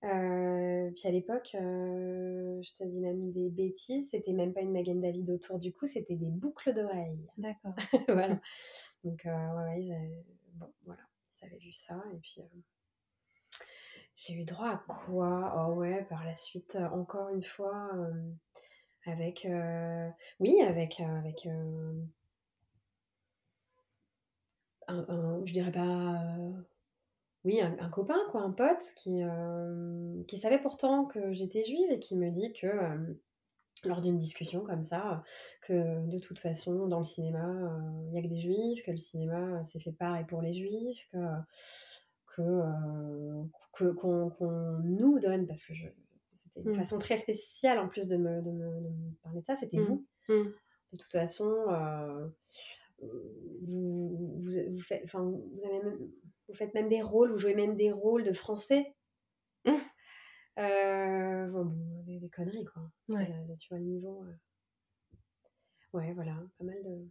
[0.00, 5.30] Puis à l'époque, je te dis même des bêtises, c'était même pas une Megan David
[5.30, 7.26] autour du cou, c'était des boucles d'oreilles.
[7.38, 7.74] D'accord.
[8.08, 8.40] voilà.
[9.04, 11.02] Donc, ouais, ils avaient, bon, voilà,
[11.40, 12.40] ils avaient vu ça et puis
[14.16, 15.68] j'ai eu droit à quoi?
[15.68, 17.90] Oh ouais, par la suite, encore une fois,
[19.06, 20.08] avec, euh,
[20.40, 22.02] oui, avec, euh, avec euh,
[24.88, 26.24] un, je dirais pas,
[27.46, 29.20] oui, un, copain, quoi, un pote qui,
[30.26, 32.68] qui savait pourtant que j'étais juive et qui me dit que
[33.84, 35.22] lors d'une discussion comme ça,
[35.62, 38.98] que de toute façon, dans le cinéma, il n'y a que des juifs, que le
[38.98, 41.08] cinéma, c'est fait par et pour les juifs,
[42.34, 42.62] que,
[43.72, 45.86] que, qu'on, nous donne, parce que je,
[46.32, 46.74] c'était une mmh.
[46.74, 49.78] façon très spéciale en plus de me, de me, de me parler de ça, c'était
[49.78, 49.84] mmh.
[49.84, 50.06] vous.
[50.28, 50.52] Mmh.
[50.92, 52.28] De toute façon, euh,
[53.62, 56.10] vous, vous, vous, faites, vous, avez même,
[56.48, 58.94] vous faites même des rôles, vous jouez même des rôles de français.
[60.58, 61.70] Euh, bon,
[62.06, 62.90] des, conneries, quoi.
[63.08, 63.30] Ouais.
[63.58, 64.24] tu vois le niveau.
[64.24, 65.18] Euh.
[65.92, 67.06] Ouais, voilà, pas mal de.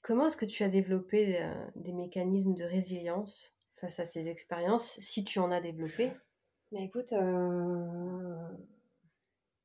[0.00, 5.22] Comment est-ce que tu as développé des mécanismes de résilience face à ces expériences, si
[5.22, 6.12] tu en as développé?
[6.72, 7.12] Mais écoute,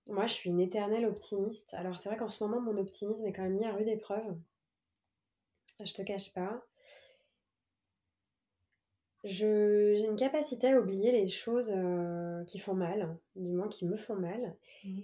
[0.09, 1.73] moi, je suis une éternelle optimiste.
[1.75, 4.37] Alors, c'est vrai qu'en ce moment, mon optimisme est quand même mis à rude épreuve.
[5.79, 6.65] Je te cache pas.
[9.23, 13.95] J'ai une capacité à oublier les choses euh, qui font mal, du moins qui me
[13.95, 14.57] font mal.
[14.83, 14.99] Mmh.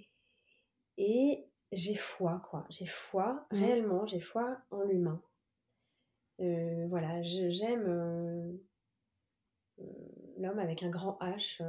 [0.98, 2.66] Et j'ai foi, quoi.
[2.68, 3.56] J'ai foi, mmh.
[3.56, 5.22] réellement, j'ai foi en l'humain.
[6.40, 8.52] Euh, voilà, j'aime euh,
[10.36, 11.62] l'homme avec un grand H.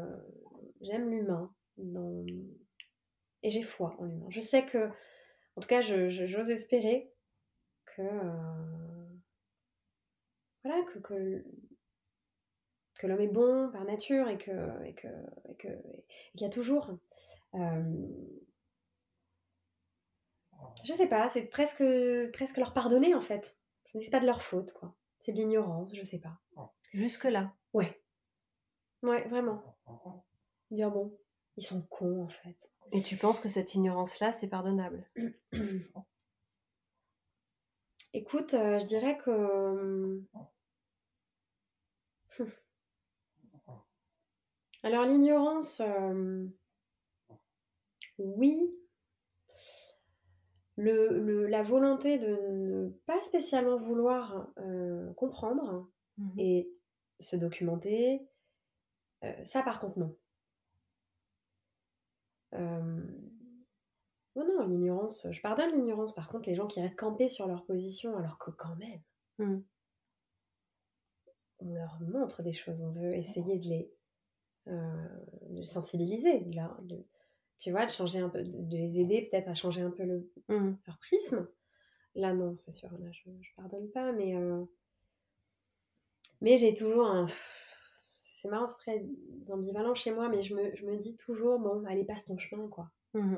[0.81, 2.25] j'aime l'humain dans,
[3.43, 4.27] et j'ai foi en l'humain.
[4.29, 4.89] Je sais que,
[5.55, 7.13] en tout cas, j'ose espérer
[7.85, 8.01] que,
[10.63, 11.45] voilà, que, que,
[13.07, 15.07] l'homme est bon par nature et que, et que,
[15.49, 15.67] et que
[16.31, 16.91] qu'il y a toujours,
[17.55, 18.07] euh,
[20.83, 21.83] je sais pas, c'est presque,
[22.33, 23.57] presque leur pardonner en fait.
[23.93, 24.95] Je dis pas de leur faute, quoi.
[25.19, 26.39] C'est de l'ignorance, je sais pas.
[26.93, 27.53] Jusque là.
[27.73, 28.01] Ouais.
[29.03, 29.77] Ouais, vraiment.
[30.69, 31.17] Dire bon,
[31.57, 32.71] ils sont cons en fait.
[32.91, 35.09] Et tu penses que cette ignorance-là, c'est pardonnable?
[38.13, 40.21] Écoute, euh, je dirais que...
[44.83, 46.45] Euh, alors l'ignorance, euh,
[48.17, 48.69] oui.
[50.77, 54.47] Le, la volonté de ne pas spécialement vouloir
[55.15, 56.71] comprendre mmh et
[57.19, 58.27] se documenter,
[59.43, 60.15] ça par contre non.
[62.53, 63.01] Euh...
[64.35, 66.15] Oh non, l'ignorance, je pardonne l'ignorance.
[66.15, 69.01] Par contre, les gens qui restent campés sur leur position, alors que quand même,
[69.39, 69.61] mmh.
[71.59, 73.93] on leur montre des choses, on veut essayer de les,
[74.67, 77.03] euh, sensibiliser, de,
[77.59, 80.31] tu vois, de changer un peu, de les aider peut-être à changer un peu le,
[80.49, 80.77] mmh.
[80.87, 81.47] leur prisme.
[82.15, 84.63] Là, non, c'est sûr, là, je, je pardonne pas, mais, euh,
[86.41, 87.27] mais j'ai toujours un
[88.41, 89.05] c'est marrant, c'est très
[89.51, 92.67] ambivalent chez moi, mais je me, je me, dis toujours, bon, allez, passe ton chemin,
[92.67, 92.89] quoi.
[93.13, 93.35] Mmh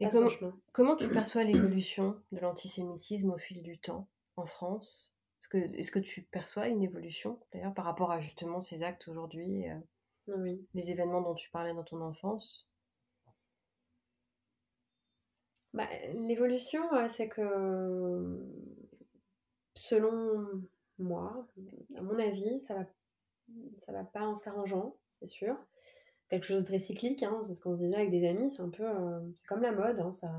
[0.00, 0.30] Et comment,
[0.72, 5.14] comment, tu perçois l'évolution de l'antisémitisme au fil du temps en France?
[5.52, 10.36] Est-ce que, tu perçois une évolution, d'ailleurs, par rapport à justement ces actes aujourd'hui, euh,
[10.36, 10.66] oui.
[10.74, 12.68] les événements dont tu parlais dans ton enfance?
[15.72, 18.38] Bah, L'évolution, c'est que,
[19.74, 20.62] selon
[20.98, 21.46] moi,
[21.96, 22.86] à mon avis, ça va,
[23.78, 25.56] ça va pas en s'arrangeant, c'est sûr.
[26.28, 28.62] Quelque chose de très cyclique, hein, c'est ce qu'on se disait avec des amis, c'est
[28.62, 30.30] un peu, euh, c'est comme la mode, hein, ça,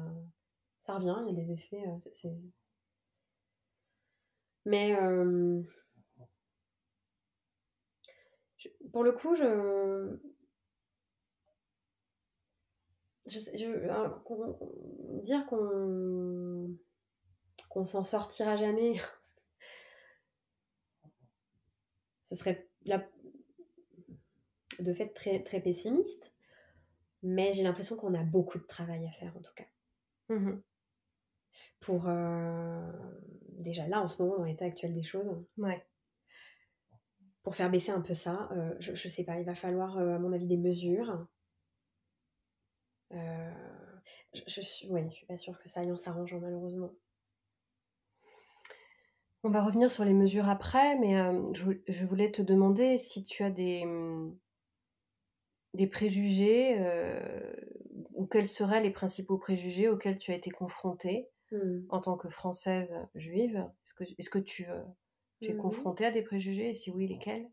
[0.79, 1.83] ça revient, il y a des effets.
[1.87, 2.29] Euh,
[4.65, 5.61] Mais euh,
[8.91, 10.17] pour le coup, je,
[13.25, 16.75] je, dire qu'on
[17.69, 18.93] qu'on s'en sortira jamais
[22.23, 22.67] ce serait
[24.79, 26.33] de fait très, très pessimiste,
[27.23, 29.65] mais j'ai l'impression qu'on a beaucoup de travail à faire en tout cas.
[30.29, 30.59] Mmh
[31.79, 32.91] Pour euh,
[33.61, 35.85] déjà là, en ce moment, dans l'état actuel des choses, ouais.
[37.43, 40.15] pour faire baisser un peu ça, euh, je, je sais pas, il va falloir, euh,
[40.15, 41.27] à mon avis, des mesures.
[43.11, 46.91] je, je, suis, ouais, je suis pas sûre que ça aille en s'arrangeant malheureusement.
[49.43, 53.43] On va revenir sur les mesures après, mais euh, je, voulais te demander si tu
[53.43, 53.83] as des,
[55.73, 57.51] des préjugés euh,
[58.13, 61.85] ou quels seraient les principaux préjugés auxquels tu as été confrontée mmh.
[61.89, 63.57] en tant que Française juive.
[63.83, 64.81] Est-ce que, est que tu, euh,
[65.41, 67.49] tu es mmh confrontée à des préjugés et si oui, lesquels?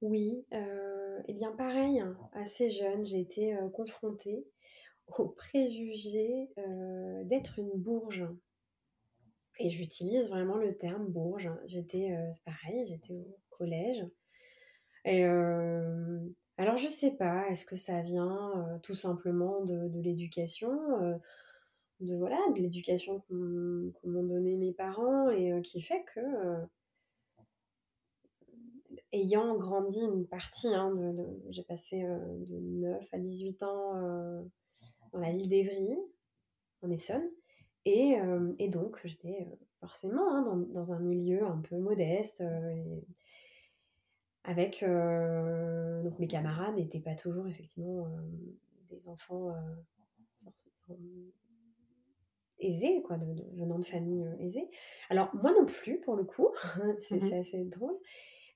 [0.00, 4.46] Oui, eh bien pareil, hein, assez jeune, j'ai été confrontée
[5.18, 6.48] au préjugé
[7.26, 8.26] d'être une bourge.
[9.62, 11.50] Et j'utilise vraiment le terme bourge.
[11.66, 14.06] J'étais, euh, c'est pareil, j'étais au collège.
[15.04, 16.18] Et euh,
[16.56, 20.70] alors je sais pas, est-ce que ça vient euh, tout simplement de, l'éducation,
[22.00, 26.20] de voilà, de l'éducation qu'ont m'ont donné mes parents et qui fait que
[29.12, 30.94] ayant grandi une partie, hein,
[31.50, 33.94] j'ai passé de 9 à 18 ans
[35.12, 35.96] dans la ville d'Evry,
[36.82, 37.28] en Essonne,
[37.84, 38.16] et,
[38.68, 39.48] donc, j'étais
[39.80, 42.42] forcément hein, dans, dans, un milieu un peu modeste.
[44.44, 48.06] Avec donc mes camarades n'étaient pas toujours effectivement
[48.88, 49.54] des enfants
[52.60, 53.26] aisés, quoi, de,
[53.58, 54.68] venant de familles aisées.
[55.08, 56.48] Alors, moi non plus, pour le coup,
[57.08, 57.96] c'est mmh assez drôle.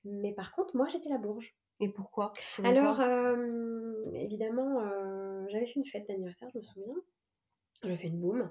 [0.03, 1.55] Mais par contre, moi, j'étais la bourge.
[1.79, 2.31] Et pourquoi
[2.63, 3.01] Alors,
[4.13, 4.79] évidemment,
[5.49, 6.95] j'avais fait une fête d'anniversaire, je me souviens.
[7.83, 8.49] Je fais une boum.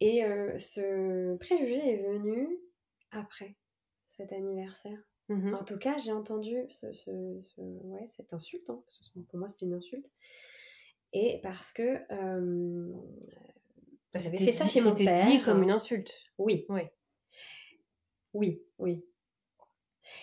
[0.00, 0.22] Et
[0.58, 2.58] ce préjugé est venu
[3.10, 3.56] après
[4.08, 4.98] cet anniversaire.
[5.28, 8.70] Mmh en tout cas, j'ai entendu ce, ce, ouais, cette insulte.
[8.70, 8.82] Hein,
[9.28, 10.10] pour moi, c'était une insulte.
[11.12, 11.98] Et parce que
[14.16, 15.26] euh, j'avais fait ça chez mon père.
[15.26, 16.12] Dit comme une insulte.
[16.38, 16.66] Oui.
[16.68, 16.82] Oui.
[18.34, 19.04] Oui, oui.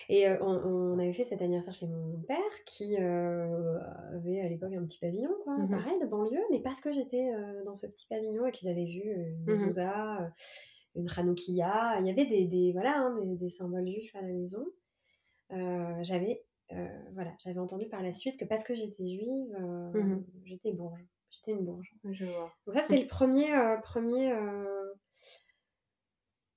[0.08, 4.98] Et on, avait fait cet anniversaire chez mon père qui avait à l'époque un petit
[4.98, 7.28] pavillon, quoi, mmh pareil, de banlieue, mais parce que j'étais
[7.64, 10.32] dans ce petit pavillon et qu'ils avaient vu une mmh mezouza,
[10.96, 14.64] une Hanoukia, il y avait des, des voilà, hein, des, symboles juifs à la maison.
[16.02, 16.44] j'avais
[17.12, 19.56] voilà, j'avais entendu par la suite que parce que j'étais juive,
[19.94, 21.04] mmh j'étais bourge.
[21.46, 21.94] Une bourge.
[22.04, 22.52] Je vois.
[22.66, 24.32] Donc ça, c'était le premier, premier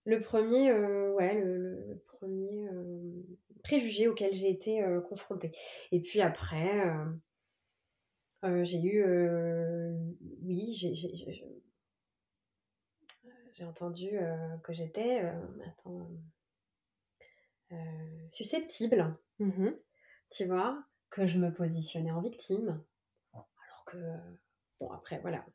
[0.05, 3.23] le premier, ouais, le, premier euh,
[3.63, 5.51] préjugé auquel j'ai été euh, confrontée.
[5.91, 6.85] Et puis après,
[8.43, 9.05] euh, j'ai eu,
[10.41, 10.73] oui,
[13.53, 14.11] j'ai entendu
[14.63, 15.21] que j'étais,
[15.65, 16.09] attends,
[18.29, 19.69] susceptible, mmh
[20.31, 22.83] tu vois, que je me positionnais en victime,
[23.33, 23.97] alors que,
[24.79, 25.45] bon après, voilà,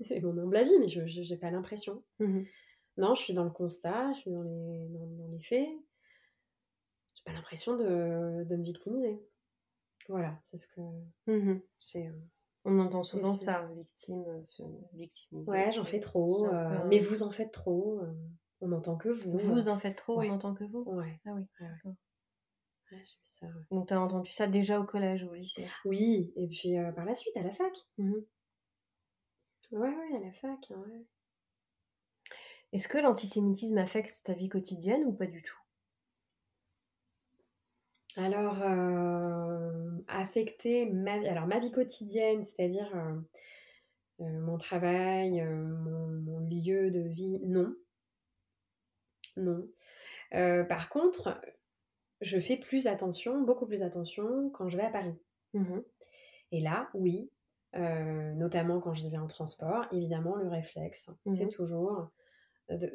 [0.02, 2.02] c'est mon humble avis, mais je n'ai pas l'impression.
[2.18, 2.42] Mmh
[2.96, 5.68] non, je suis dans le constat, je suis dans les, dans, les faits.
[7.14, 9.20] J'ai pas l'impression de, de, me victimiser.
[10.08, 10.80] Voilà, c'est ce que
[11.26, 12.06] mmh c'est.
[12.06, 12.12] Euh,
[12.64, 15.50] On entend souvent ça, victime, se victimiser.
[15.50, 16.46] Ouais, j'en fais trop.
[16.46, 17.98] Euh, mais vous en faites trop.
[18.00, 18.14] Euh,
[18.60, 19.38] on n'entend que vous.
[19.38, 21.20] Vous en faites trop, on n'entend que vous Ouais.
[21.26, 21.94] Ah oui, d'accord.
[22.92, 23.46] Ouais, j'ai vu ça.
[23.70, 25.66] Donc, tu as entendu ça déjà au collège ou au lycée?
[25.84, 27.72] Oui, et puis par la suite, à la fac.
[27.98, 28.14] Mmh
[29.72, 30.70] ouais, ouais, à la fac.
[30.70, 31.04] Hein, ouais.
[32.72, 35.58] Est-ce que l'antisémitisme affecte ta vie quotidienne ou pas du tout?
[38.16, 43.20] Alors, euh, affecter ma vie, alors ma vie quotidienne, c'est-à-dire euh,
[44.20, 47.74] euh, mon travail, mon, lieu de vie, non.
[49.36, 49.68] Non.
[50.68, 51.40] par contre,
[52.20, 55.14] je fais plus attention, beaucoup plus attention quand je vais à Paris.
[55.52, 55.80] Mmh
[56.52, 57.30] Et là, oui,
[57.74, 62.10] notamment quand j'y vais en transport, évidemment, le réflexe, c'est mmh toujours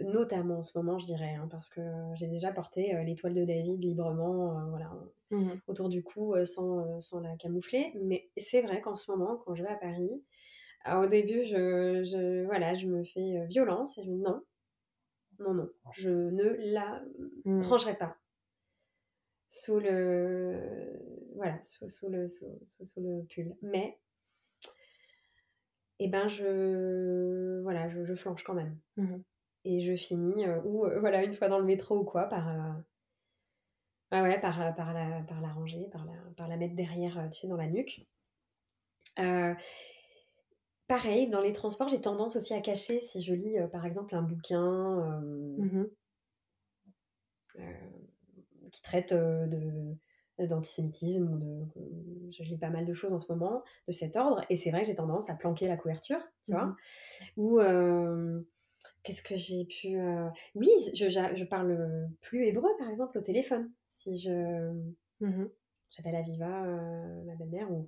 [0.02, 1.82] notamment en ce moment, je dirais, hein, parce que
[2.16, 4.92] j'ai déjà porté l'étoile de David librement voilà,
[5.30, 7.94] mmh autour du cou sans, sans, la camoufler.
[8.02, 10.24] Mais c'est vrai qu'en ce moment, quand je vais à Paris,
[10.92, 14.42] au début, je, je, voilà, je me fais violence et je me dis non,
[15.40, 17.04] non, non, je ne la
[17.46, 18.18] rangerai pas
[19.50, 21.02] sous le,
[21.36, 23.56] voilà, sous, sous le, sous, sous, le pull.
[23.62, 24.00] Mais,
[26.00, 28.78] eh ben, je, voilà, je, je flanche quand même.
[29.66, 32.48] Et je finis, euh, ou euh, voilà, une fois dans le métro ou quoi, par,
[32.48, 32.74] euh,
[34.12, 37.42] ah ouais, par, par, la, par la ranger, par la, par la mettre derrière, tu
[37.42, 38.06] sais, dans la nuque.
[40.88, 44.22] pareil, dans les transports, j'ai tendance aussi à cacher si je lis, par exemple, un
[44.22, 45.22] bouquin
[45.58, 45.86] mmh
[48.72, 49.96] qui traite de
[50.40, 54.56] d'antisémitisme de je lis pas mal de choses en ce moment de cet ordre et
[54.56, 56.76] c'est vrai que j'ai tendance à planquer la couverture tu vois mmh
[57.36, 57.60] ou
[59.04, 59.98] Qu'est-ce que j'ai pu.
[59.98, 63.72] Euh, oui, je, je, parle plus hébreu, par exemple, au téléphone.
[63.96, 64.72] Si je.
[65.22, 65.46] Mmh
[65.90, 67.88] j'appelle Aviva, euh, ma belle-mère, ou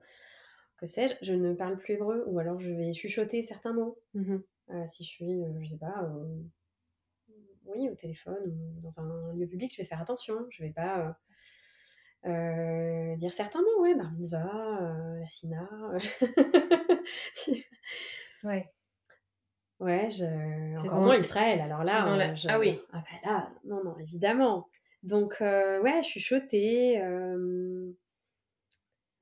[0.78, 4.00] que sais-je, je ne parle plus hébreu, ou alors je vais chuchoter certains mots.
[4.16, 4.38] Mmh
[4.72, 6.10] euh, si je suis, je sais pas,
[7.66, 10.46] oui, au téléphone ou dans un lieu public, je vais faire attention.
[10.50, 11.18] Je vais pas.
[12.24, 14.44] dire certains mots, ouais, Barmiza,
[15.20, 15.70] la Sina.
[18.44, 18.72] ouais.
[19.82, 20.80] Ouais, je...
[20.80, 21.60] encore moins Israël.
[21.60, 22.80] Alors là, euh, ah oui.
[22.94, 24.68] Ah bah là, non, non, évidemment.
[25.02, 27.02] Donc, euh, ouais, je suis chotée.
[27.02, 27.92] Euh...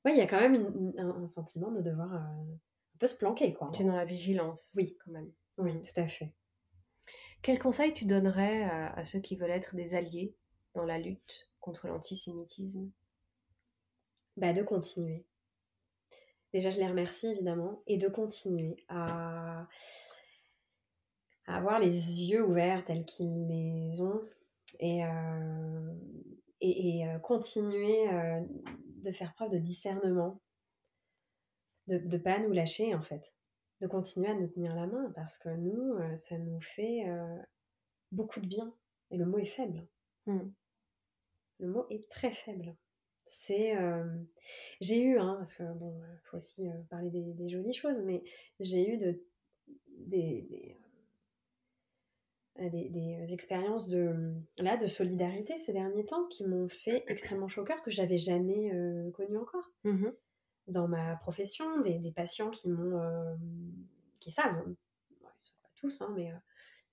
[0.03, 3.53] Ouais, il y a quand même un, sentiment de devoir euh, un peu se planquer,
[3.53, 3.71] quoi.
[3.73, 4.73] Tu es dans la vigilance.
[4.75, 5.31] Oui, quand même.
[5.57, 5.81] Oui, mm.
[5.81, 6.33] tout à fait.
[7.41, 10.35] Quel conseil tu donnerais à, ceux qui veulent être des alliés
[10.75, 12.89] dans la lutte contre l'antisémitisme?
[14.37, 15.25] Bah, De continuer.
[16.53, 19.67] Déjà, je les remercie, évidemment, et de continuer à
[21.45, 24.21] avoir les yeux ouverts tels qu'ils les ont
[24.79, 25.93] et, euh,
[26.61, 28.41] et, euh, continuer euh,
[29.03, 30.41] de faire preuve de discernement,
[31.87, 33.33] de ne pas nous lâcher en fait,
[33.81, 37.05] de continuer à nous tenir la main parce que nous, ça nous fait
[38.11, 38.73] beaucoup de bien
[39.11, 39.87] et le mot est faible.
[40.25, 40.49] Mmh.
[41.59, 42.75] Le mot est très faible.
[43.27, 43.75] C'est,
[44.81, 48.23] j'ai eu, hein, parce que bon, faut aussi parler des, jolies choses, mais
[48.59, 49.23] j'ai eu de,
[50.07, 50.77] des
[52.67, 57.63] des, des, expériences de, là, de solidarité ces derniers temps qui m'ont fait extrêmement chaud
[57.63, 59.71] cœur, que j'avais jamais euh, connu encore.
[59.83, 60.09] Mmh
[60.69, 62.99] Dans ma profession, des, des patients qui m'ont.
[62.99, 63.35] Euh,
[64.19, 64.63] qui savent,
[65.23, 66.35] pas tous, hein, mais euh,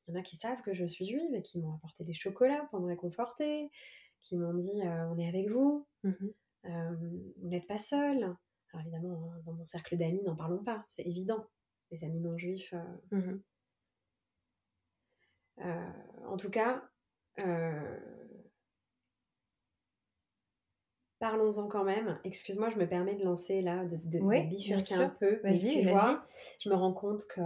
[0.06, 2.12] il y en a qui savent que je suis juive et qui m'ont apporté des
[2.12, 3.70] chocolats pour me réconforter,
[4.20, 6.12] qui m'ont dit on est avec vous, mmh
[6.64, 8.22] vous n'êtes pas seul.
[8.22, 11.46] Alors évidemment, hein, dans mon cercle d'amis, n'en parlons pas, c'est évident.
[11.92, 12.74] Les amis non juifs.
[13.12, 13.36] Mmh
[15.60, 15.92] euh,
[16.26, 16.82] en tout cas,
[17.38, 17.98] euh,
[21.18, 22.18] parlons-en quand même.
[22.24, 25.40] Excuse-moi, je me permets de lancer là, de, de, bifurquer un peu.
[25.42, 26.26] Vas-y, tu vois,
[26.60, 27.40] je me rends compte que,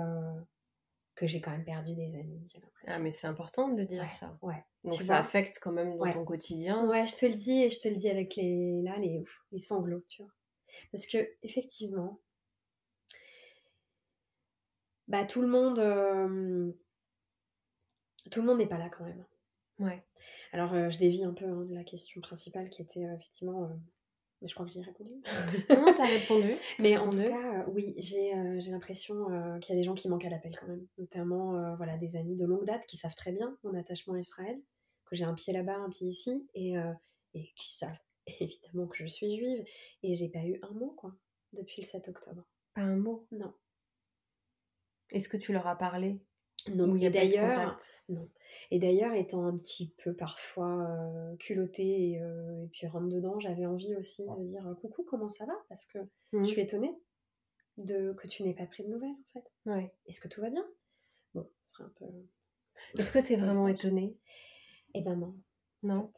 [1.15, 2.47] que j'ai quand même perdu des amis.
[2.87, 4.37] Ah, mais c'est important de le dire ça.
[4.43, 4.65] Ouais.
[4.85, 6.87] Donc ça affecte quand même dans ton quotidien.
[6.87, 9.59] Ouais, je te le dis et je te le dis avec les, là, les, les
[9.59, 10.33] sanglots, tu vois.
[10.93, 12.21] Parce que, effectivement,
[15.09, 15.79] bah, tout le monde.
[15.79, 16.73] Euh,
[18.31, 19.25] tout le monde n'est pas là quand même.
[19.81, 20.03] Ouais.
[20.53, 23.65] Alors, euh, je dévie un peu hein, de la question principale qui était euh, effectivement.
[23.65, 23.69] Euh,
[24.43, 25.11] mais je crois que j'y ai répondu.
[25.71, 26.49] non, t'as répondu?
[26.79, 28.33] Mais en tout cas, oui, j'ai
[28.71, 29.27] l'impression
[29.61, 30.87] qu'il y a des gens qui manquent à l'appel quand même.
[30.97, 34.59] Notamment voilà, des amis de longue date qui savent très bien mon attachement à Israël,
[35.05, 36.73] que j'ai un pied là-bas, un pied ici, et,
[37.35, 37.99] et qui savent
[38.41, 39.63] évidemment que je suis juive.
[40.03, 41.15] Et j'ai pas eu un mot, quoi,
[41.53, 42.43] depuis le 7 octobre.
[42.73, 43.27] Pas un mot?
[43.33, 43.53] Non.
[45.11, 46.19] Est-ce que tu leur as parlé?
[46.69, 48.29] Non, et d'ailleurs, non.
[48.71, 53.41] Et d'ailleurs, étant un petit peu parfois euh, culottée et, euh, et, puis rentre dedans,
[53.41, 55.55] j'avais envie aussi de dire euh, coucou, comment ça va?
[55.69, 55.99] Parce que
[56.33, 56.47] je mmh.
[56.47, 56.95] suis étonnée
[57.79, 59.45] de que tu n'aies pas pris de nouvelles en fait.
[59.67, 59.93] Ouais.
[60.07, 60.67] Est-ce que tout va bien?
[61.35, 62.05] Bon, ce serait un peu.
[62.99, 64.17] Est-ce que tu es vraiment étonnée?
[64.95, 65.37] Eh ben non.
[65.83, 66.13] Non.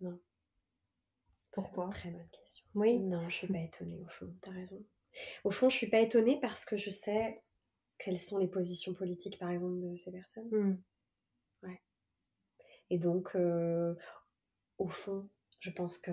[0.00, 0.18] Non.
[1.52, 1.88] Pourquoi?
[1.90, 2.64] Très bonne question.
[2.74, 2.98] Oui.
[2.98, 4.32] Non, je suis pas étonnée au fond.
[4.42, 4.82] T'as raison.
[5.44, 7.42] Au fond, je suis pas étonnée parce que je sais
[7.98, 10.48] quelles sont les positions politiques, par exemple, de ces personnes.
[10.50, 10.82] Hmm.
[11.62, 11.82] Ouais.
[12.90, 13.94] Et donc, euh,
[14.78, 15.28] au fond,
[15.60, 16.12] je pense que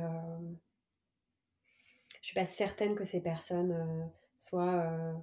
[2.21, 4.05] je suis pas certaine que ces personnes euh,
[4.36, 5.13] soient euh,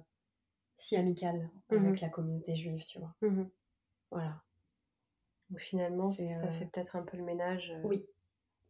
[0.77, 1.95] si amicales avec mhm.
[2.01, 3.13] la communauté juive, tu vois.
[3.21, 3.49] Mhm.
[4.11, 4.41] Voilà.
[5.49, 7.73] Donc finalement, ça fait peut-être un peu le ménage.
[7.83, 8.05] Oui.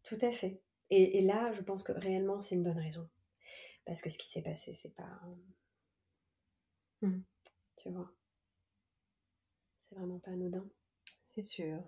[0.04, 0.62] Tout à fait.
[0.90, 3.10] Et, là, je pense que réellement, c'est une bonne raison.
[3.86, 5.22] Parce que ce qui s'est passé, c'est pas.
[7.84, 8.10] Tu vois.
[9.90, 10.66] C'est vraiment pas anodin.
[11.36, 11.84] C'est sûr.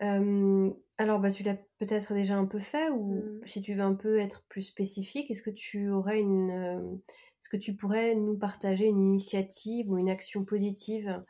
[0.00, 3.46] alors, bah, tu l'as peut-être déjà un peu fait, ou mmh.
[3.46, 7.00] si tu veux un peu être plus spécifique, est-ce que tu aurais une.
[7.40, 11.22] est-ce que tu pourrais nous partager une initiative ou une action positive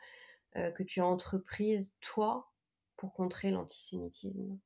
[0.55, 2.51] que tu as entreprise, toi,
[2.97, 4.57] pour contrer l'antisémitisme?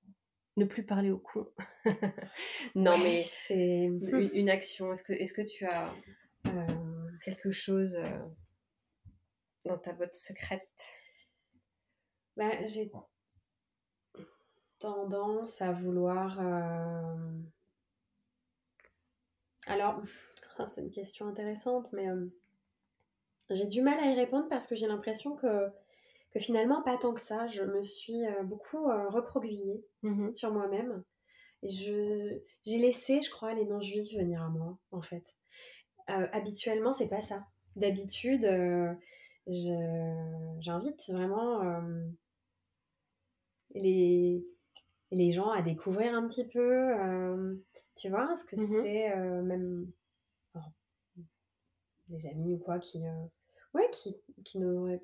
[0.56, 1.50] Ne plus parler au con.
[2.76, 3.84] non, mais c'est
[4.34, 4.94] une, action.
[4.94, 5.94] Est-ce que, est que tu as
[7.24, 7.98] quelque chose
[9.66, 10.90] dans ta botte secrète?
[12.36, 12.92] Bah, J'ai
[14.80, 16.40] tendance à vouloir.
[19.66, 20.02] Alors,
[20.68, 22.08] c'est une question intéressante, mais
[23.50, 25.72] j'ai du mal à y répondre parce que j'ai l'impression que
[26.32, 27.48] que finalement, pas tant que ça.
[27.48, 31.04] Je me suis euh, beaucoup euh, recroquevillée mmh sur moi-même.
[31.64, 35.36] Et j'ai laissé, je crois, les non-juifs venir à moi, en fait.
[36.10, 37.46] Euh, habituellement, c'est pas ça.
[37.76, 38.44] D'habitude,
[39.48, 41.62] j'invite vraiment
[43.76, 44.44] les,
[45.12, 46.94] les gens à découvrir un petit peu,
[47.96, 49.92] tu vois, ce que mmh c'est, même
[52.10, 53.04] des amis ou quoi, qui,
[53.74, 55.02] ouais, qui, qui n'auraient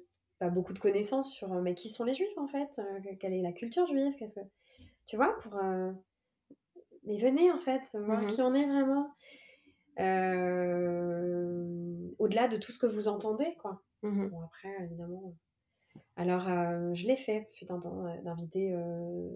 [0.50, 3.42] beaucoup de connaissances sur euh, mais qui sont les juifs en fait, euh, quelle est
[3.42, 4.46] la culture juive, qu'est-ce que
[5.06, 5.92] tu vois pour euh,
[7.06, 9.12] mais venez en fait voir mmh qui on est vraiment
[12.20, 13.82] au-delà de tout ce que vous entendez quoi.
[14.02, 15.36] Mmh bon après évidemment
[16.16, 16.50] alors
[16.94, 18.76] je l'ai fait fut un temps d'inviter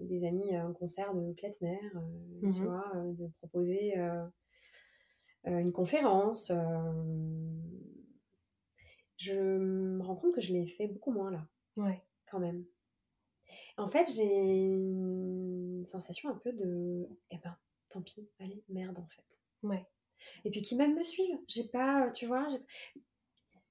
[0.02, 1.80] des amis à un concert de Klezmer,
[2.42, 3.94] mmh tu vois, de proposer
[5.44, 6.52] une conférence
[9.18, 11.46] je me rends compte que je l'ai fait beaucoup moins là.
[11.76, 12.00] Ouais.
[12.30, 12.64] Quand même.
[13.76, 17.08] En fait, j'ai une sensation un peu de.
[17.30, 17.56] Eh ben,
[17.88, 19.40] tant pis, allez, merde en fait.
[19.62, 19.84] Ouais.
[20.44, 21.38] Et puis qui même me suivent.
[21.46, 22.46] J'ai pas, tu vois,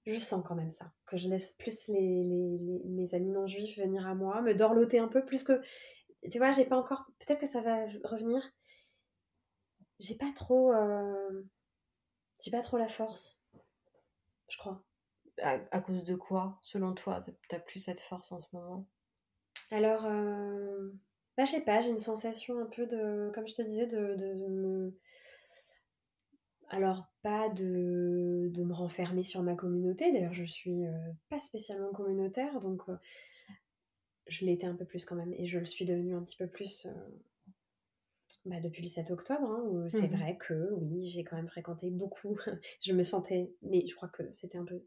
[0.05, 0.91] je sens quand même ça.
[1.05, 4.99] Que je laisse plus les, les, mes amis non juifs venir à moi, me dorloter
[4.99, 5.61] un peu plus que.
[6.31, 7.05] Tu vois, j'ai pas encore.
[7.19, 8.41] Peut-être que ça va revenir.
[9.99, 10.73] J'ai pas trop.
[10.73, 11.43] Euh,
[12.41, 13.41] j'ai pas trop la force.
[14.49, 14.83] Je crois
[15.41, 18.87] à, cause de quoi, selon toi, t'as plus cette force en ce moment?
[19.71, 20.91] Alors, euh,
[21.37, 24.15] bah, je sais pas, j'ai une sensation un peu de, comme je te disais, de,
[24.49, 24.97] me...
[26.69, 31.91] Alors, pas de, de, me renfermer sur ma communauté, d'ailleurs je suis euh, pas spécialement
[31.91, 32.97] communautaire, donc euh,
[34.27, 36.47] je l'étais un peu plus quand même, et je le suis devenue un petit peu
[36.47, 36.87] plus
[38.47, 41.49] bah, depuis le 7 octobre, hein, où c'est mmh vrai que oui, j'ai quand même
[41.49, 42.37] fréquenté beaucoup,
[42.81, 44.81] je me sentais, mais je crois que c'était un peu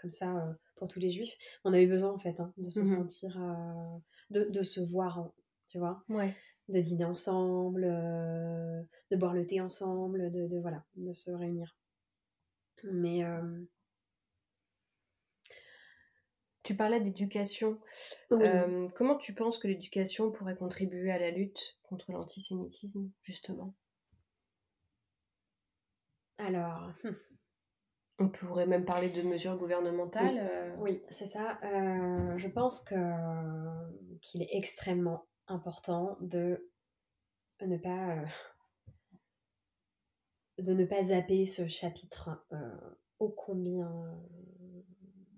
[0.00, 1.34] comme ça euh, pour tous les juifs.
[1.64, 5.30] On a eu besoin en fait hein, de se mmh sentir, euh, de, se voir,
[5.68, 6.04] tu vois.
[6.08, 6.34] Ouais.
[6.70, 11.76] De dîner ensemble, euh, de boire le thé ensemble, de, voilà, de se réunir.
[12.84, 13.22] Mais
[16.62, 17.78] tu parlais d'éducation.
[18.28, 23.74] comment tu penses que l'éducation pourrait contribuer à la lutte contre l'antisémitisme, justement?
[26.38, 27.16] Alors, hum,
[28.20, 30.74] on pourrait même parler de mesures gouvernementales.
[30.78, 31.06] Oui, euh.
[31.10, 31.58] c'est ça.
[31.64, 32.94] Euh, je pense que
[34.20, 36.70] qu'il est extrêmement important de
[37.60, 38.26] ne pas euh,
[40.58, 42.46] de ne pas zapper ce chapitre
[43.18, 44.22] ô combien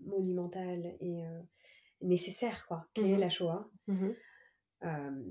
[0.01, 1.23] monumental et
[2.01, 3.71] nécessaire quoi, qui est mmh la Shoah.
[3.87, 4.11] Mmh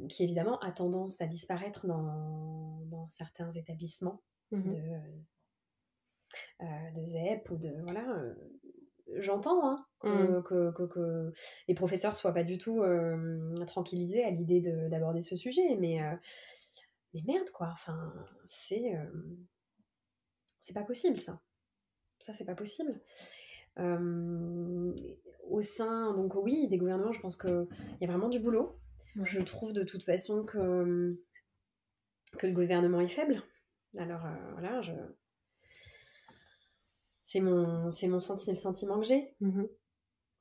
[0.07, 4.79] qui évidemment a tendance à disparaître dans, certains établissements mmh de,
[6.61, 7.73] euh, de ZEP ou de.
[7.83, 8.05] Voilà.
[9.11, 10.43] Euh, j'entends hein, mmh.
[10.43, 11.31] que, que,
[11.67, 15.99] les professeurs soient pas du tout euh, tranquillisés à l'idée d'aborder ce sujet, mais,
[17.13, 18.13] mais merde quoi, enfin,
[18.45, 18.93] c'est.
[20.61, 21.39] c'est pas possible ça.
[22.19, 23.01] Ça, c'est pas possible.
[23.77, 27.67] au sein, donc oui, des gouvernements, je pense qu'il
[27.99, 28.79] y a vraiment du boulot.
[29.23, 31.19] Je trouve de toute façon que,
[32.37, 33.43] que le gouvernement est faible.
[33.97, 34.93] Alors voilà, je,
[37.31, 39.33] c'est mon, c'est mon senti le sentiment que j'ai.
[39.39, 39.63] Mmh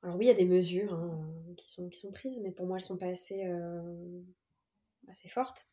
[0.03, 2.67] Alors oui, il y a des mesures hein, qui, sont, qui sont prises, mais pour
[2.67, 4.21] moi, elles sont pas assez, euh,
[5.07, 5.67] assez fortes.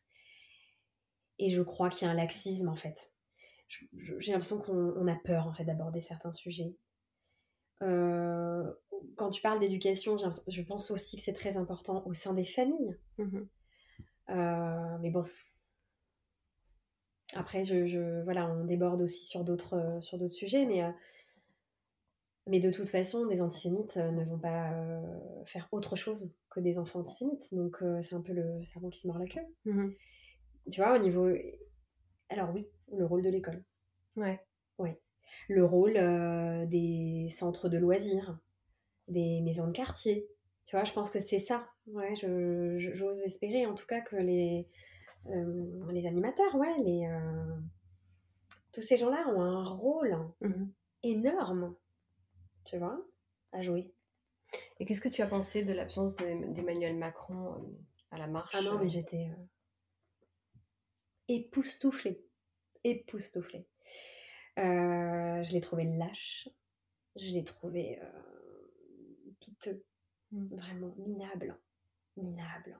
[1.37, 3.11] Et je crois qu'il y a un laxisme, en fait.
[3.67, 6.77] j'ai l'impression qu'on a peur, en fait, d'aborder certains sujets.
[7.83, 8.71] Euh,
[9.17, 10.15] quand tu parles d'éducation,
[10.47, 12.97] je pense aussi que c'est très important au sein des familles.
[13.17, 13.39] Mmh
[14.29, 15.25] euh, mais bon,
[17.35, 20.83] après, je, voilà, on déborde aussi sur d'autres, sur d'autres sujets, mais
[22.47, 24.73] Mais de toute façon, des antisémites ne vont pas
[25.45, 27.53] faire autre chose que des enfants antisémites.
[27.53, 29.45] Donc c'est un peu le cerveau qui se mord la queue.
[29.65, 29.89] Mmh
[30.71, 31.27] tu vois, au niveau.
[32.29, 33.63] Alors oui, le rôle de l'école.
[34.15, 34.39] Ouais.
[34.77, 34.99] Ouais.
[35.47, 35.93] Le rôle
[36.67, 38.37] des centres de loisirs,
[39.07, 40.27] des maisons de quartier.
[40.65, 41.67] Tu vois, je pense que c'est ça.
[41.87, 44.67] Ouais, j'ose espérer en tout cas que les,
[45.25, 47.09] les animateurs, ouais, les,
[48.71, 50.67] tous ces gens-là ont un rôle mmh
[51.03, 51.75] énorme,
[52.65, 53.01] tu vois,
[53.53, 53.93] à jouer.
[54.79, 57.77] Et qu'est-ce que tu as pensé de l'absence d'Emmanuel Macron
[58.11, 59.29] à la marche Ah non, mais j'étais
[61.27, 62.25] époustouflée.
[62.83, 63.65] Époustouflée.
[64.57, 66.49] Euh, je l'ai trouvé lâche.
[67.15, 69.83] Je l'ai trouvé euh, piteux.
[70.31, 70.55] Mmh.
[70.55, 71.57] Vraiment minable.
[72.21, 72.79] Minable.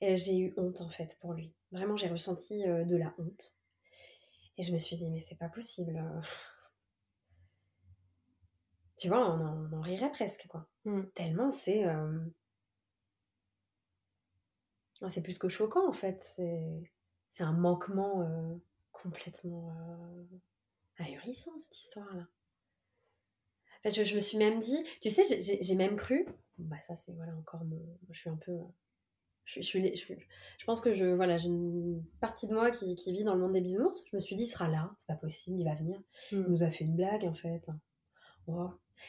[0.00, 1.52] J'ai eu honte en fait pour lui.
[1.72, 3.56] Vraiment, j'ai ressenti euh, de la honte.
[4.56, 6.02] Et je me suis dit, mais c'est pas possible.
[8.98, 10.68] tu vois, on en, rirait presque, quoi.
[10.84, 11.02] Mmh.
[11.14, 11.84] Tellement c'est.
[15.08, 16.22] C'est plus que choquant en fait.
[17.30, 18.60] C'est un manquement
[18.92, 19.74] complètement
[21.00, 22.26] ahurissant cette histoire-là.
[23.84, 26.26] je, me suis même dit, tu sais, j'ai même cru,
[26.64, 27.62] bah ça c'est voilà encore
[28.10, 28.58] je suis un peu,
[29.44, 33.34] je, je, je, pense que je voilà j'ai une partie de moi qui, vit dans
[33.34, 34.04] le monde des bisounours.
[34.10, 36.00] Je me suis dit, il sera là, c'est pas possible, il va venir.
[36.32, 36.46] Il hmm.
[36.48, 37.68] nous a fait une blague en fait.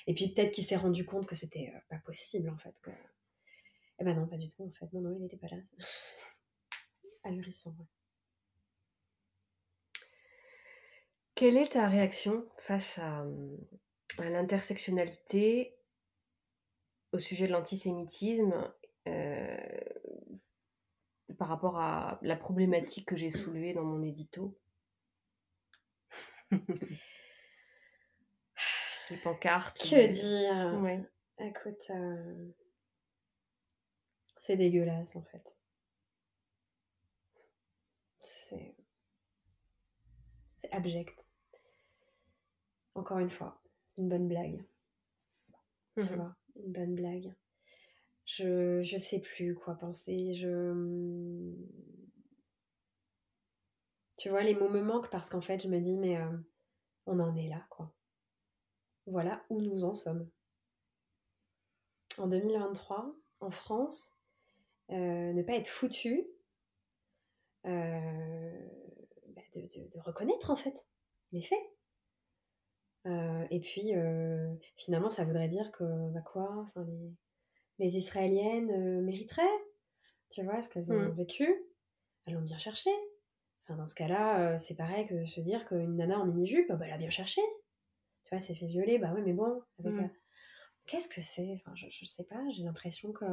[0.08, 2.76] Et puis peut-être qu'il s'est rendu compte que c'était euh, pas possible en fait.
[2.82, 2.92] Que...
[4.00, 4.92] Eh ben non, pas du tout en fait.
[4.94, 5.58] Non, non, il n'était pas là.
[7.24, 7.86] Ahurissant, ouais.
[11.36, 13.26] Quelle est ta réaction face à,
[14.20, 15.76] l'intersectionnalité
[17.12, 18.72] au sujet de l'antisémitisme
[19.08, 19.58] euh,
[21.38, 24.58] par rapport à la problématique que j'ai soulevée dans mon édito
[29.10, 29.78] Les pancartes.
[29.80, 30.82] Que dire?
[30.82, 31.04] Ouais.
[31.40, 32.52] Écoute, euh,
[34.38, 35.56] c'est dégueulasse en fait.
[38.20, 38.76] C'est
[40.72, 41.26] abject.
[42.96, 43.62] Encore une fois,
[43.98, 44.64] une bonne blague.
[45.96, 46.16] Tu mhm.
[46.16, 47.34] vois, une bonne blague.
[48.26, 50.34] Je, je sais plus quoi penser.
[50.34, 51.54] Je.
[54.18, 56.38] Tu vois, les mots me manquent parce qu'en fait, je me dis, mais euh,
[57.08, 57.92] on en est là, quoi.
[59.08, 60.30] Voilà où nous en sommes.
[62.18, 64.16] En 2023, en France,
[64.92, 66.28] euh, ne pas être foutu,
[67.66, 68.68] euh,
[69.30, 70.86] bah, de, de, reconnaître en fait
[71.32, 71.60] les faits.
[73.08, 77.14] Euh, et puis, euh, finalement, ça voudrait dire que, bah quoi, enfin, les,
[77.80, 79.44] les Israéliennes euh, mériteraient,
[80.30, 81.16] tu vois, ce qu'elles ont mmh.
[81.16, 81.64] vécu.
[82.26, 82.92] Elles l'ont bien cherché.
[83.64, 86.94] Enfin, dans ce cas-là, c'est pareil que se dire qu'une nana en mini-jupe, bah, elle
[86.94, 87.42] a bien cherché.
[88.26, 90.08] Tu vois, s'est fait violer, bah oui, mais bon, mmh.
[90.88, 91.54] Qu'est-ce que c'est?
[91.54, 93.26] Enfin, je, je sais pas, j'ai l'impression que.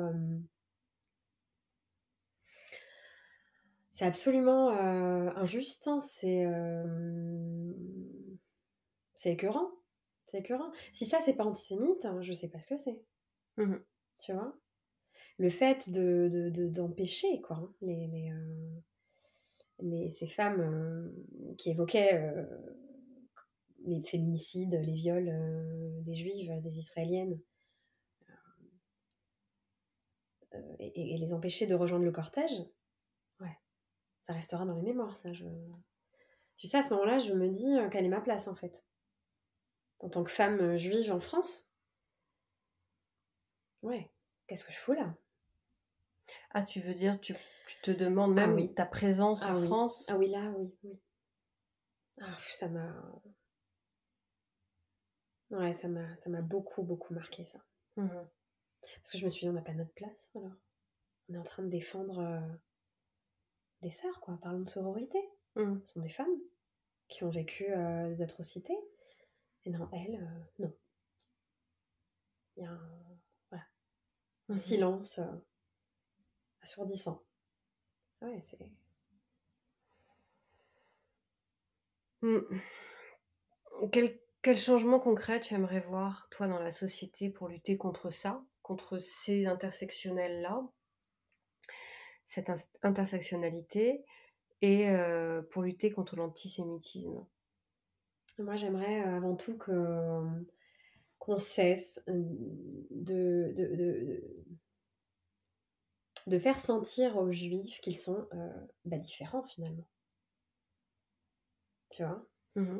[3.93, 6.47] C'est absolument injuste, hein, c'est
[9.19, 9.69] c'est écœurant.
[10.27, 10.71] C'est écœurant.
[10.93, 13.03] Si ça, c'est pas antisémite, hein, je sais pas ce que c'est.
[13.59, 13.77] Mmh
[14.21, 14.59] tu vois?
[15.39, 18.81] Le fait de, d'empêcher, quoi, hein, les, euh,
[19.79, 22.45] les, ces femmes euh, qui évoquaient euh,
[23.85, 25.33] les féminicides, les viols
[26.03, 27.39] des juives, des israéliennes,
[30.81, 32.59] et, et, les empêcher de rejoindre le cortège,
[33.41, 33.57] ouais,
[34.27, 35.33] ça restera dans les mémoires, ça.
[35.33, 35.45] Je...
[36.57, 38.83] Tu sais, à ce moment-là, je me dis quelle est ma place, en fait
[40.01, 41.71] en tant que femme euh, juive en France.
[43.83, 44.11] Ouais,
[44.47, 45.15] qu'est-ce que je fous là?
[46.51, 47.35] Ah, tu veux dire, tu,
[47.83, 50.07] te demandes ah même ta présence ah en France?
[50.09, 50.99] Ah oui, là, oui, oui.
[52.21, 52.93] Ah, ça m'a.
[55.51, 57.59] Ouais, ça m'a, ça m'a beaucoup, beaucoup marqué ça.
[57.97, 58.09] Mmh
[58.83, 60.53] Parce que je me suis dit, on n'a pas notre place alors.
[61.29, 62.41] On est en train de défendre euh,
[63.83, 64.39] des sœurs, quoi.
[64.43, 65.19] Parlons de sororité.
[65.57, 65.81] Mmh.
[65.85, 66.41] Ce sont des femmes
[67.09, 68.77] qui ont vécu euh, des atrocités.
[69.69, 70.73] Et non, elle, euh, non.
[72.57, 73.19] Il y a un,
[73.51, 73.65] voilà,
[74.49, 74.61] un mhm.
[74.61, 75.27] silence euh,
[76.63, 77.23] assourdissant.
[78.23, 78.59] Ouais, c'est.
[83.93, 88.43] Quel, quel, changement concret tu aimerais voir, toi, dans la société pour lutter contre ça,
[88.63, 90.67] contre ces intersectionnels-là,
[92.25, 92.51] cette
[92.83, 94.03] intersectionnalité,
[94.63, 97.27] et euh, pour lutter contre l'antisémitisme?
[98.43, 100.25] Moi, j'aimerais euh, avant tout que euh,
[101.19, 102.23] qu'on cesse euh,
[102.91, 104.23] de, de,
[106.27, 108.29] de, faire sentir aux juifs qu'ils sont
[108.85, 109.87] bah, différents finalement.
[111.91, 112.25] Tu vois?
[112.55, 112.79] Mmh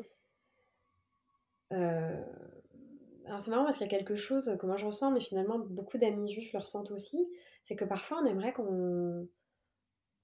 [1.71, 5.59] Alors c'est marrant parce qu'il y a quelque chose que moi je ressens, mais finalement
[5.59, 7.27] beaucoup d'amis juifs le ressentent aussi,
[7.63, 9.27] c'est que parfois on aimerait qu'on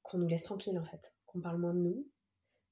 [0.01, 2.07] qu'on nous laisse tranquille en fait, qu'on parle moins de nous,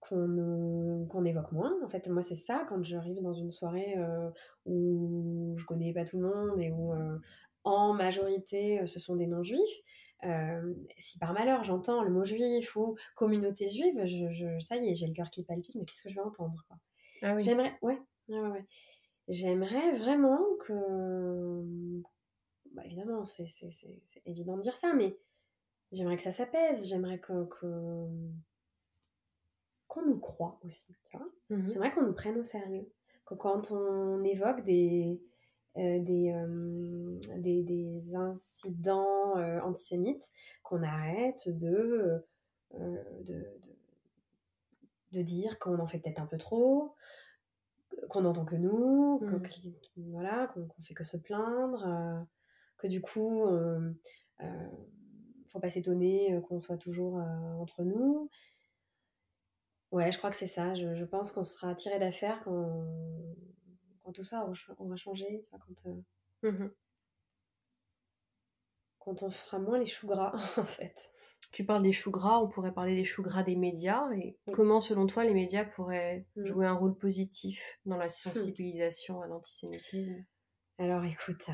[0.07, 1.73] qu'on évoque moins.
[1.83, 4.29] En fait, moi c'est ça quand j'arrive dans une soirée euh,
[4.65, 7.17] où je connais pas tout le monde et où euh,
[7.63, 9.81] en majorité ce sont des non-juifs.
[10.97, 15.07] si par malheur j'entends le mot juif ou communauté juive, je, ça y est, j'ai
[15.07, 16.65] le cœur qui palpite, mais qu'est-ce que je vais entendre
[17.21, 18.65] ah J'aimerais, ouais, ouais, ouais.
[19.27, 21.63] J'aimerais vraiment que.
[22.71, 23.45] Bah, évidemment, c'est
[24.25, 25.17] évident de dire ça, mais
[25.91, 26.87] j'aimerais que ça s'apaise.
[26.87, 27.47] J'aimerais que.
[29.93, 31.29] Qu'on nous croit aussi, tu vois.
[31.49, 32.89] Mmh j'aimerais qu'on nous prenne au sérieux.
[33.25, 35.21] Que quand on évoque des.
[35.75, 40.29] Euh, des, euh, des, des, incidents euh, antisémites,
[40.61, 42.23] qu'on arrête de,
[42.75, 43.43] de,
[45.13, 46.93] de, dire qu'on en fait peut-être un peu trop,
[48.07, 49.41] qu'on n'entend que nous, qu'on
[50.11, 52.23] voilà, qu'on fait que se plaindre,
[52.77, 53.91] que du coup, euh,
[54.41, 54.67] euh,
[55.47, 57.15] faut pas s'étonner qu'on soit toujours
[57.59, 58.29] entre nous.
[59.93, 60.73] Ouais, je crois que c'est ça.
[60.73, 62.83] Je, pense qu'on sera tiré d'affaire quand,
[64.01, 66.67] quand tout ça aura changé, quand, mmh
[68.97, 71.11] quand on fera moins les choux gras, en fait.
[71.51, 74.09] Tu parles des choux gras, on pourrait parler des choux gras des médias.
[74.13, 76.45] Et comment, selon toi, les médias pourraient mm.
[76.45, 78.09] jouer un rôle positif dans la hmm.
[78.09, 80.25] sensibilisation à l'antisémitisme?
[80.79, 81.45] Alors, écoute.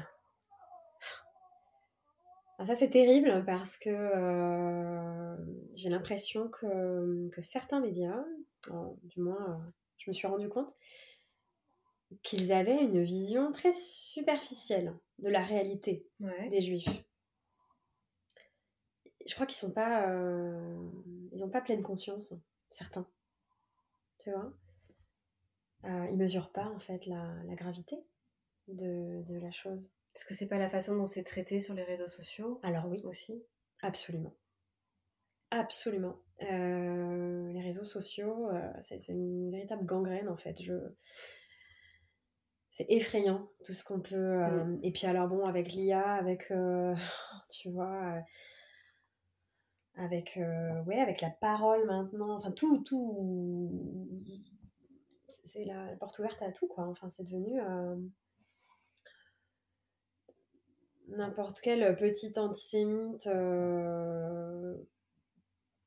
[2.66, 5.36] Ça, c'est terrible parce que euh,
[5.74, 8.24] j'ai l'impression que, certains médias,
[9.04, 10.74] du moins, euh, je me suis rendu compte,
[12.24, 16.06] qu'ils avaient une vision très superficielle de la réalité
[16.50, 16.90] des juifs
[19.30, 20.10] je crois qu'ils sont pas.
[20.10, 20.90] Euh,
[21.32, 22.34] ils n'ont pas pleine conscience,
[22.72, 23.08] certains.
[24.20, 24.52] Tu vois?
[25.86, 27.96] Euh, Ils mesurent pas, en fait, la, gravité
[28.68, 29.92] de, la chose.
[30.16, 33.02] Est-ce que c'est pas la façon dont c'est traité sur les réseaux sociaux Alors oui.
[33.04, 33.44] Aussi?
[33.82, 34.36] Absolument.
[35.52, 36.20] Absolument.
[36.44, 38.50] Euh, les réseaux sociaux,
[38.82, 40.62] c'est une véritable gangrène, en fait.
[40.62, 40.74] Je
[42.72, 44.38] c'est effrayant tout ce qu'on peut.
[44.38, 44.80] Mm.
[44.84, 46.52] Et puis alors bon, avec l'IA, avec,
[47.50, 48.24] tu vois,
[50.00, 54.10] avec, euh, ouais, avec la parole maintenant, enfin tout, tout,
[55.46, 56.88] c'est la, porte ouverte à tout, quoi.
[56.88, 57.96] Enfin, c'est devenu euh,
[61.18, 64.76] n'importe quel petit antisémite euh,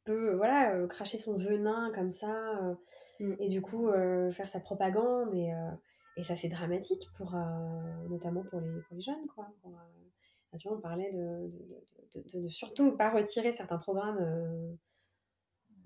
[0.05, 2.77] peut, voilà, cracher son venin comme ça,
[3.21, 3.35] mm.
[3.39, 3.91] et du coup
[4.31, 5.53] faire sa propagande, et,
[6.17, 7.35] et ça c'est dramatique pour,
[8.09, 9.49] notamment pour les, pour les jeunes, quoi.
[10.67, 11.51] on parlait de
[12.15, 14.75] de, ne surtout pas retirer certains programmes euh,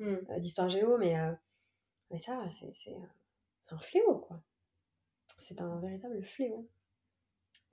[0.01, 1.32] euh, d'histoire géo, mais, euh,
[2.11, 2.97] mais ça, c'est
[3.70, 4.41] un fléau, quoi.
[5.39, 6.68] C'est un véritable fléau.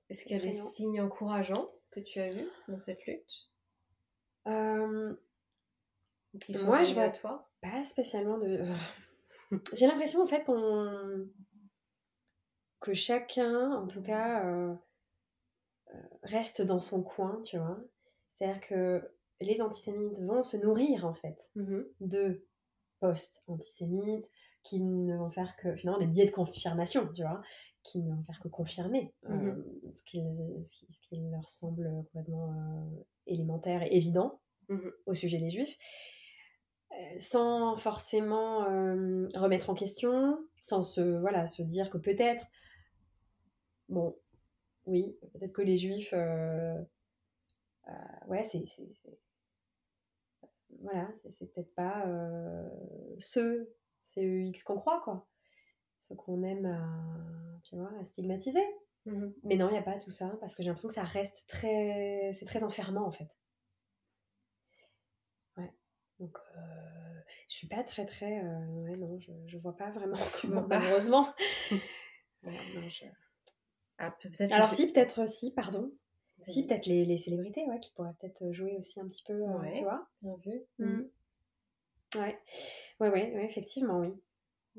[0.09, 3.49] Est-ce qu'il y a des signes encourageants que tu as vus dans cette lutte?
[6.65, 7.49] Moi, je vois toi?
[7.63, 8.63] pas spécialement de.
[9.73, 11.27] J'ai l'impression en fait qu'on
[12.81, 14.43] que chacun, en tout cas,
[16.23, 17.79] reste dans son coin, tu vois.
[18.33, 22.45] C'est-à-dire que les antisémites vont se nourrir en fait mmh de
[22.99, 24.29] posts antisémites
[24.63, 27.41] qui ne vont faire que finalement des biais de confirmation, tu vois,
[27.83, 29.55] qui ne vont faire que confirmer euh,
[29.95, 30.21] ce, qui,
[31.31, 35.77] leur semble complètement euh, élémentaire et évident mmh au sujet des juifs,
[36.91, 38.59] euh, sans forcément
[39.35, 42.47] remettre en question, sans se, voilà, se dire que peut-être,
[43.89, 44.15] bon,
[44.85, 46.13] oui, peut-être que les juifs
[48.27, 48.63] ouais, c'est.
[50.81, 52.05] Voilà, c'est peut-être pas
[53.19, 53.67] ce
[54.01, 55.27] CEX qu'on croit, quoi.
[56.07, 58.63] Ce qu'on aime à, tu vois, à stigmatiser.
[59.05, 61.03] Mmh Mais non, il n'y a pas tout ça, parce que j'ai l'impression que ça
[61.03, 62.31] reste très.
[62.33, 63.29] C'est très enfermant, en fait.
[65.57, 65.71] Ouais.
[66.19, 68.41] Donc, euh, je suis pas très, très.
[68.41, 70.17] ouais, non, je, je vois pas vraiment.
[70.67, 71.33] Malheureusement.
[72.43, 73.05] non, je...
[73.97, 74.15] ah,
[74.51, 75.91] Alors, si, peut-être aussi, pardon.
[76.49, 79.71] Si, peut-être les, les, célébrités, ouais, qui pourraient peut-être jouer aussi un petit peu, euh,
[79.73, 80.09] tu vois.
[80.21, 80.61] Bien vu.
[80.79, 80.85] Mmh.
[80.85, 81.09] Mmh.
[82.15, 82.37] Ouais.
[82.99, 84.13] ouais, ouais, ouais, effectivement, oui.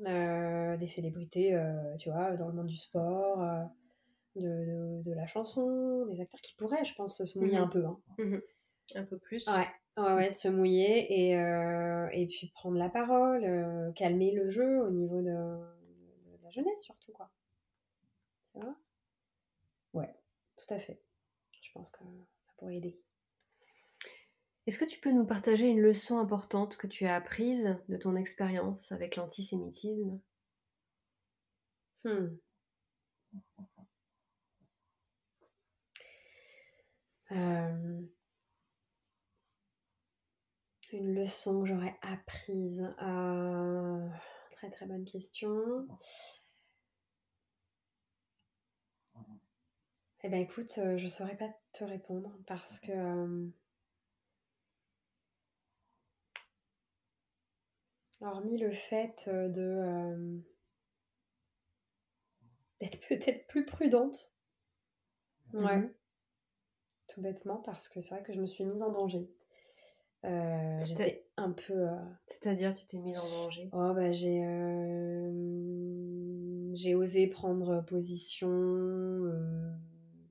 [0.05, 3.39] Euh, des célébrités, euh, tu vois, dans le monde du sport,
[4.35, 7.85] de, de, la chanson, des acteurs qui pourraient, je pense, se mouiller mmh un peu.
[7.85, 7.99] Hein.
[8.95, 9.47] Un peu plus.
[9.47, 9.67] Ouais,
[9.97, 15.21] ouais, ouais se mouiller et, et puis prendre la parole, calmer le jeu au niveau
[15.21, 17.31] de, de la jeunesse, surtout, quoi.
[18.51, 18.75] Tu vois?
[19.93, 20.13] Ouais,
[20.57, 20.99] tout à fait
[21.75, 22.97] pense que ça pourrait aider.
[24.67, 28.15] Est-ce que tu peux nous partager une leçon importante que tu as apprise de ton
[28.15, 30.19] expérience avec l'antisémitisme?
[32.03, 32.37] Hmm.
[40.93, 42.83] une leçon que j'aurais apprise.
[44.55, 45.87] très très bonne question.
[50.23, 52.91] Eh ben écoute, je ne saurais pas te répondre parce que
[58.25, 60.41] hormis le fait de
[62.79, 64.31] d'être peut-être plus prudente.
[65.53, 65.77] Ouais.
[65.77, 65.93] Mmh
[67.07, 69.29] Tout bêtement parce que c'est vrai que je me suis mise en danger.
[70.85, 71.87] J'étais un peu.
[72.27, 73.69] C'est-à-dire, tu t'es mise en danger?
[73.71, 74.41] Oh, bah, j'ai.
[76.73, 78.49] J'ai osé prendre position,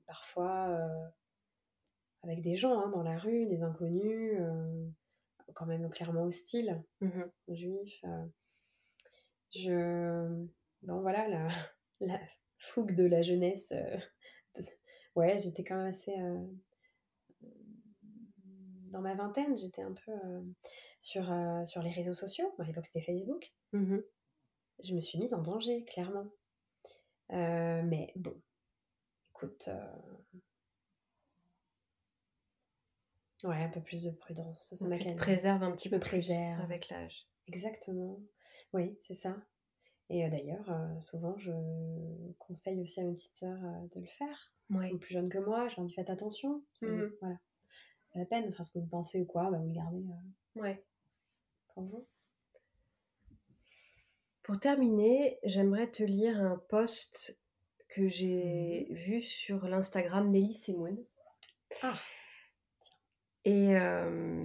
[0.05, 0.77] parfois
[2.23, 4.39] avec des gens hein, dans la rue, des inconnus,
[5.55, 8.05] quand même clairement hostiles, mmh juifs.
[9.53, 10.45] je.
[10.83, 11.47] Bon, voilà, la,
[12.01, 12.19] la
[12.59, 13.73] fougue de la jeunesse.
[15.15, 16.13] Ouais, j'étais quand même assez
[18.91, 20.11] dans ma vingtaine, j'étais un peu
[21.01, 21.25] sur,
[21.65, 22.53] sur les réseaux sociaux.
[22.59, 23.51] À l'époque, c'était Facebook.
[23.73, 23.97] Mmh
[24.83, 26.29] je me suis mise en danger, clairement.
[27.29, 28.35] mais bon,
[29.31, 29.69] écoute.
[33.45, 34.73] Ouais, un peu plus de prudence.
[34.73, 36.59] Ça, m'a préserve un petit peu préserve.
[36.61, 37.27] avec l'âge.
[37.47, 38.19] Exactement.
[38.73, 39.35] Oui, c'est ça.
[40.09, 41.51] Et d'ailleurs, souvent, je
[42.39, 43.61] conseille aussi à mes petites sœurs
[43.93, 44.51] de le faire.
[44.71, 44.89] Ouais.
[44.97, 46.63] plus jeunes que moi, je leur dis faites attention.
[46.81, 47.37] Mmh voilà
[48.15, 48.47] la peine.
[48.49, 50.83] Enfin, ce que vous pensez ou quoi, bah, vous le gardez euh, ouais.
[51.73, 52.07] pour vous.
[54.43, 57.39] Pour terminer, j'aimerais te lire un post
[57.89, 58.95] que j'ai mhm.
[58.95, 60.97] vu sur l'Instagram Nelly Semoun.
[61.81, 61.97] Ah.
[63.45, 64.43] Et euh,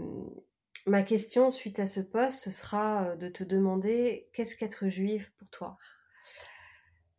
[0.86, 5.32] ma question suite à ce post, ce sera euh, de te demander qu'est-ce qu'être juive
[5.38, 5.78] pour toi?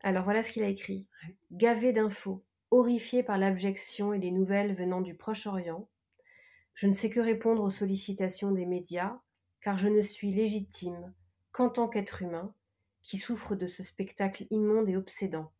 [0.02, 1.08] Alors voilà ce qu'il a écrit.
[1.52, 5.88] Gavé d'infos, horrifié par l'abjection et les nouvelles venant du Proche-Orient,
[6.76, 9.20] je ne sais que répondre aux sollicitations des médias,
[9.60, 11.14] car je ne suis légitime
[11.52, 12.54] qu'en tant qu'être humain
[13.02, 15.52] qui souffre de ce spectacle immonde et obsédant.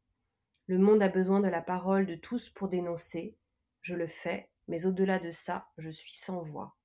[0.68, 3.36] Le monde a besoin de la parole de tous pour dénoncer,
[3.82, 6.78] je le fais, mais au-delà de ça, je suis sans voix.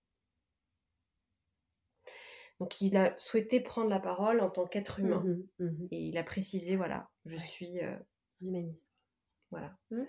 [2.58, 5.22] Donc il a souhaité prendre la parole en tant qu'être humain.
[5.24, 7.80] Mmh mmh et il a précisé, voilà, je suis...
[7.80, 7.96] Euh,
[8.40, 8.92] humaniste.
[9.50, 9.78] Voilà.
[9.90, 10.02] Mmh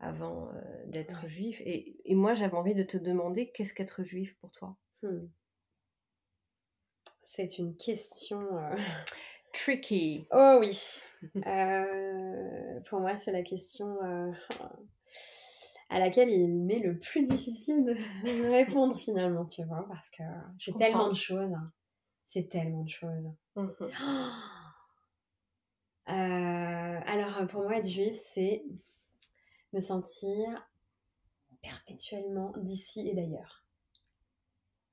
[0.00, 1.62] avant euh, d'être juif.
[1.64, 4.76] Et, moi, j'avais envie de te demander, qu'est-ce qu'être juif pour toi?
[7.22, 8.58] C'est une question...
[8.58, 8.76] Euh,
[9.54, 10.26] Tricky.
[10.32, 10.78] Oh oui.
[12.90, 13.96] Pour moi, c'est la question
[15.90, 17.94] à laquelle il m'est le plus difficile de
[18.50, 20.22] répondre finalement, tu vois, parce que
[20.58, 21.54] c'est tellement de choses.
[22.28, 23.30] C'est tellement de choses.
[23.56, 23.68] Mmh
[26.06, 28.64] alors, pour moi, être juif, c'est
[29.72, 30.68] me sentir
[31.62, 33.64] perpétuellement d'ici et d'ailleurs.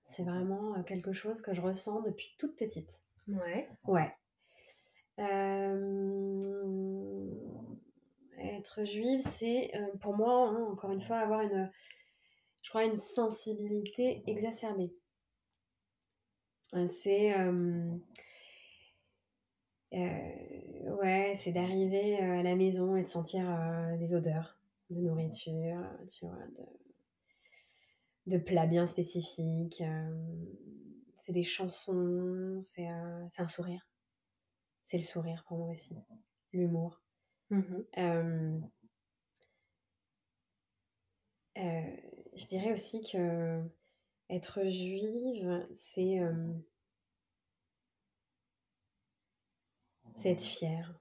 [0.10, 3.02] C'est vraiment euh, quelque chose que je ressens depuis toute petite.
[3.28, 3.70] Ouais.
[3.86, 4.14] Ouais.
[5.20, 6.40] Euh,
[8.44, 11.72] être juive, c'est euh, pour moi, hein, encore une fois, avoir une,
[12.64, 14.94] je crois, une sensibilité exacerbée.
[16.88, 17.36] C'est
[19.92, 23.46] ouais, c'est d'arriver à la maison et de sentir
[24.00, 24.62] des odeurs
[24.92, 26.38] de nourriture, tu vois,
[28.28, 29.82] de, plats bien spécifiques.
[29.82, 30.10] Euh,
[31.20, 33.88] c'est des chansons, c'est un sourire.
[34.86, 35.96] C'est le sourire pour moi aussi,
[36.52, 37.02] l'humour.
[37.52, 38.60] Mmh euh,
[41.58, 41.82] euh,
[42.36, 43.62] je dirais aussi que
[44.30, 46.20] être juive, c'est
[50.22, 50.94] c'est être fière.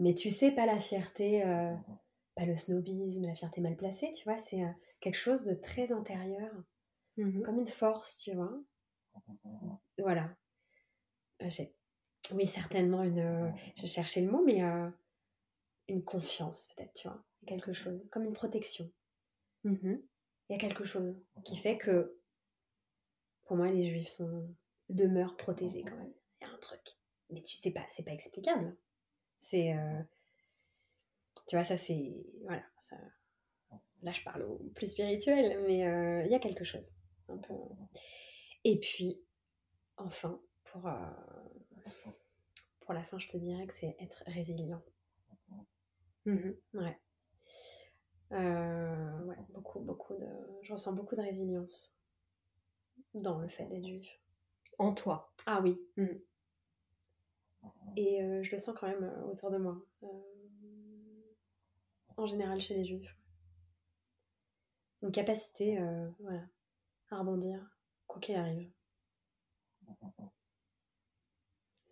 [0.00, 1.42] Mais tu sais, pas la fierté
[2.46, 4.68] le snobisme, la fierté mal placée, tu vois, c'est euh,
[5.00, 6.52] quelque chose de très intérieur,
[7.18, 8.52] mmh comme une force, tu vois.
[9.98, 10.30] Voilà.
[11.42, 11.50] Euh,
[12.32, 13.18] oui, certainement une.
[13.18, 14.62] Euh, je cherchais le mot, mais
[15.88, 17.22] une confiance, peut-être, tu vois.
[17.46, 18.90] Quelque chose, comme une protection.
[19.64, 19.96] Mmh
[20.48, 22.18] Il y a quelque chose qui fait que,
[23.44, 24.48] pour moi, les juifs sont,
[24.88, 26.12] demeurent protégés quand même.
[26.40, 26.80] Il y a un truc.
[27.30, 28.76] Mais tu sais pas, c'est pas explicable.
[29.38, 29.74] C'est
[31.50, 32.14] tu vois, ça c'est.
[32.44, 32.62] Voilà.
[32.80, 32.96] Ça...
[34.02, 36.92] Là, je parle au plus spirituel, mais euh, il y a quelque chose.
[37.28, 37.54] Un peu...
[38.62, 39.20] Et puis,
[39.96, 40.92] enfin, pour, euh,
[42.90, 44.82] pour la fin, je te dirais que c'est être résilient.
[46.26, 46.98] Mmh ouais.
[48.32, 50.26] Euh, ouais, beaucoup, beaucoup de.
[50.62, 51.94] Je ressens beaucoup de résilience
[53.14, 54.20] dans le fait d'être juif.
[54.78, 55.80] En toi Ah oui.
[55.98, 56.06] Mmh.
[57.96, 59.80] Et je le sens quand même autour de moi
[62.16, 63.16] en général chez les juifs.
[65.02, 65.78] une capacité
[66.18, 66.42] voilà,
[67.12, 67.64] à rebondir,
[68.08, 68.68] quoi qu'il arrive.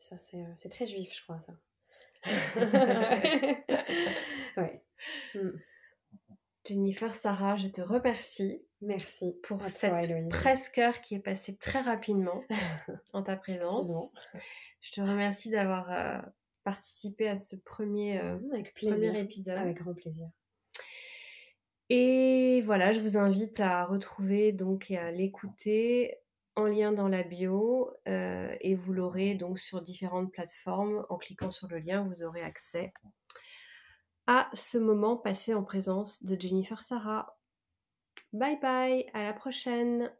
[0.09, 0.17] Ça,
[0.57, 1.53] c'est très juif, je crois, ça.
[4.57, 4.83] ouais.
[5.35, 5.51] Mm.
[6.65, 8.63] Jennifer, Sarah, je te remercie.
[8.81, 12.43] Merci pour cette presque heure qui est passée très rapidement
[13.13, 14.13] en ta présence.
[14.81, 16.21] Je te remercie d'avoir euh,
[16.65, 19.57] participé à ce premier, euh, Avec épisode.
[19.57, 20.29] Avec grand plaisir.
[21.91, 26.19] Et voilà, je vous invite à retrouver donc et à l'écouter
[26.59, 31.07] en lien dans la bio euh, et vous l'aurez donc sur différentes plateformes.
[31.09, 32.93] En cliquant sur le lien, vous aurez accès
[34.27, 37.39] à ce moment passé en présence de Jennifer Sarah.
[38.33, 40.13] Bye bye, à la prochaine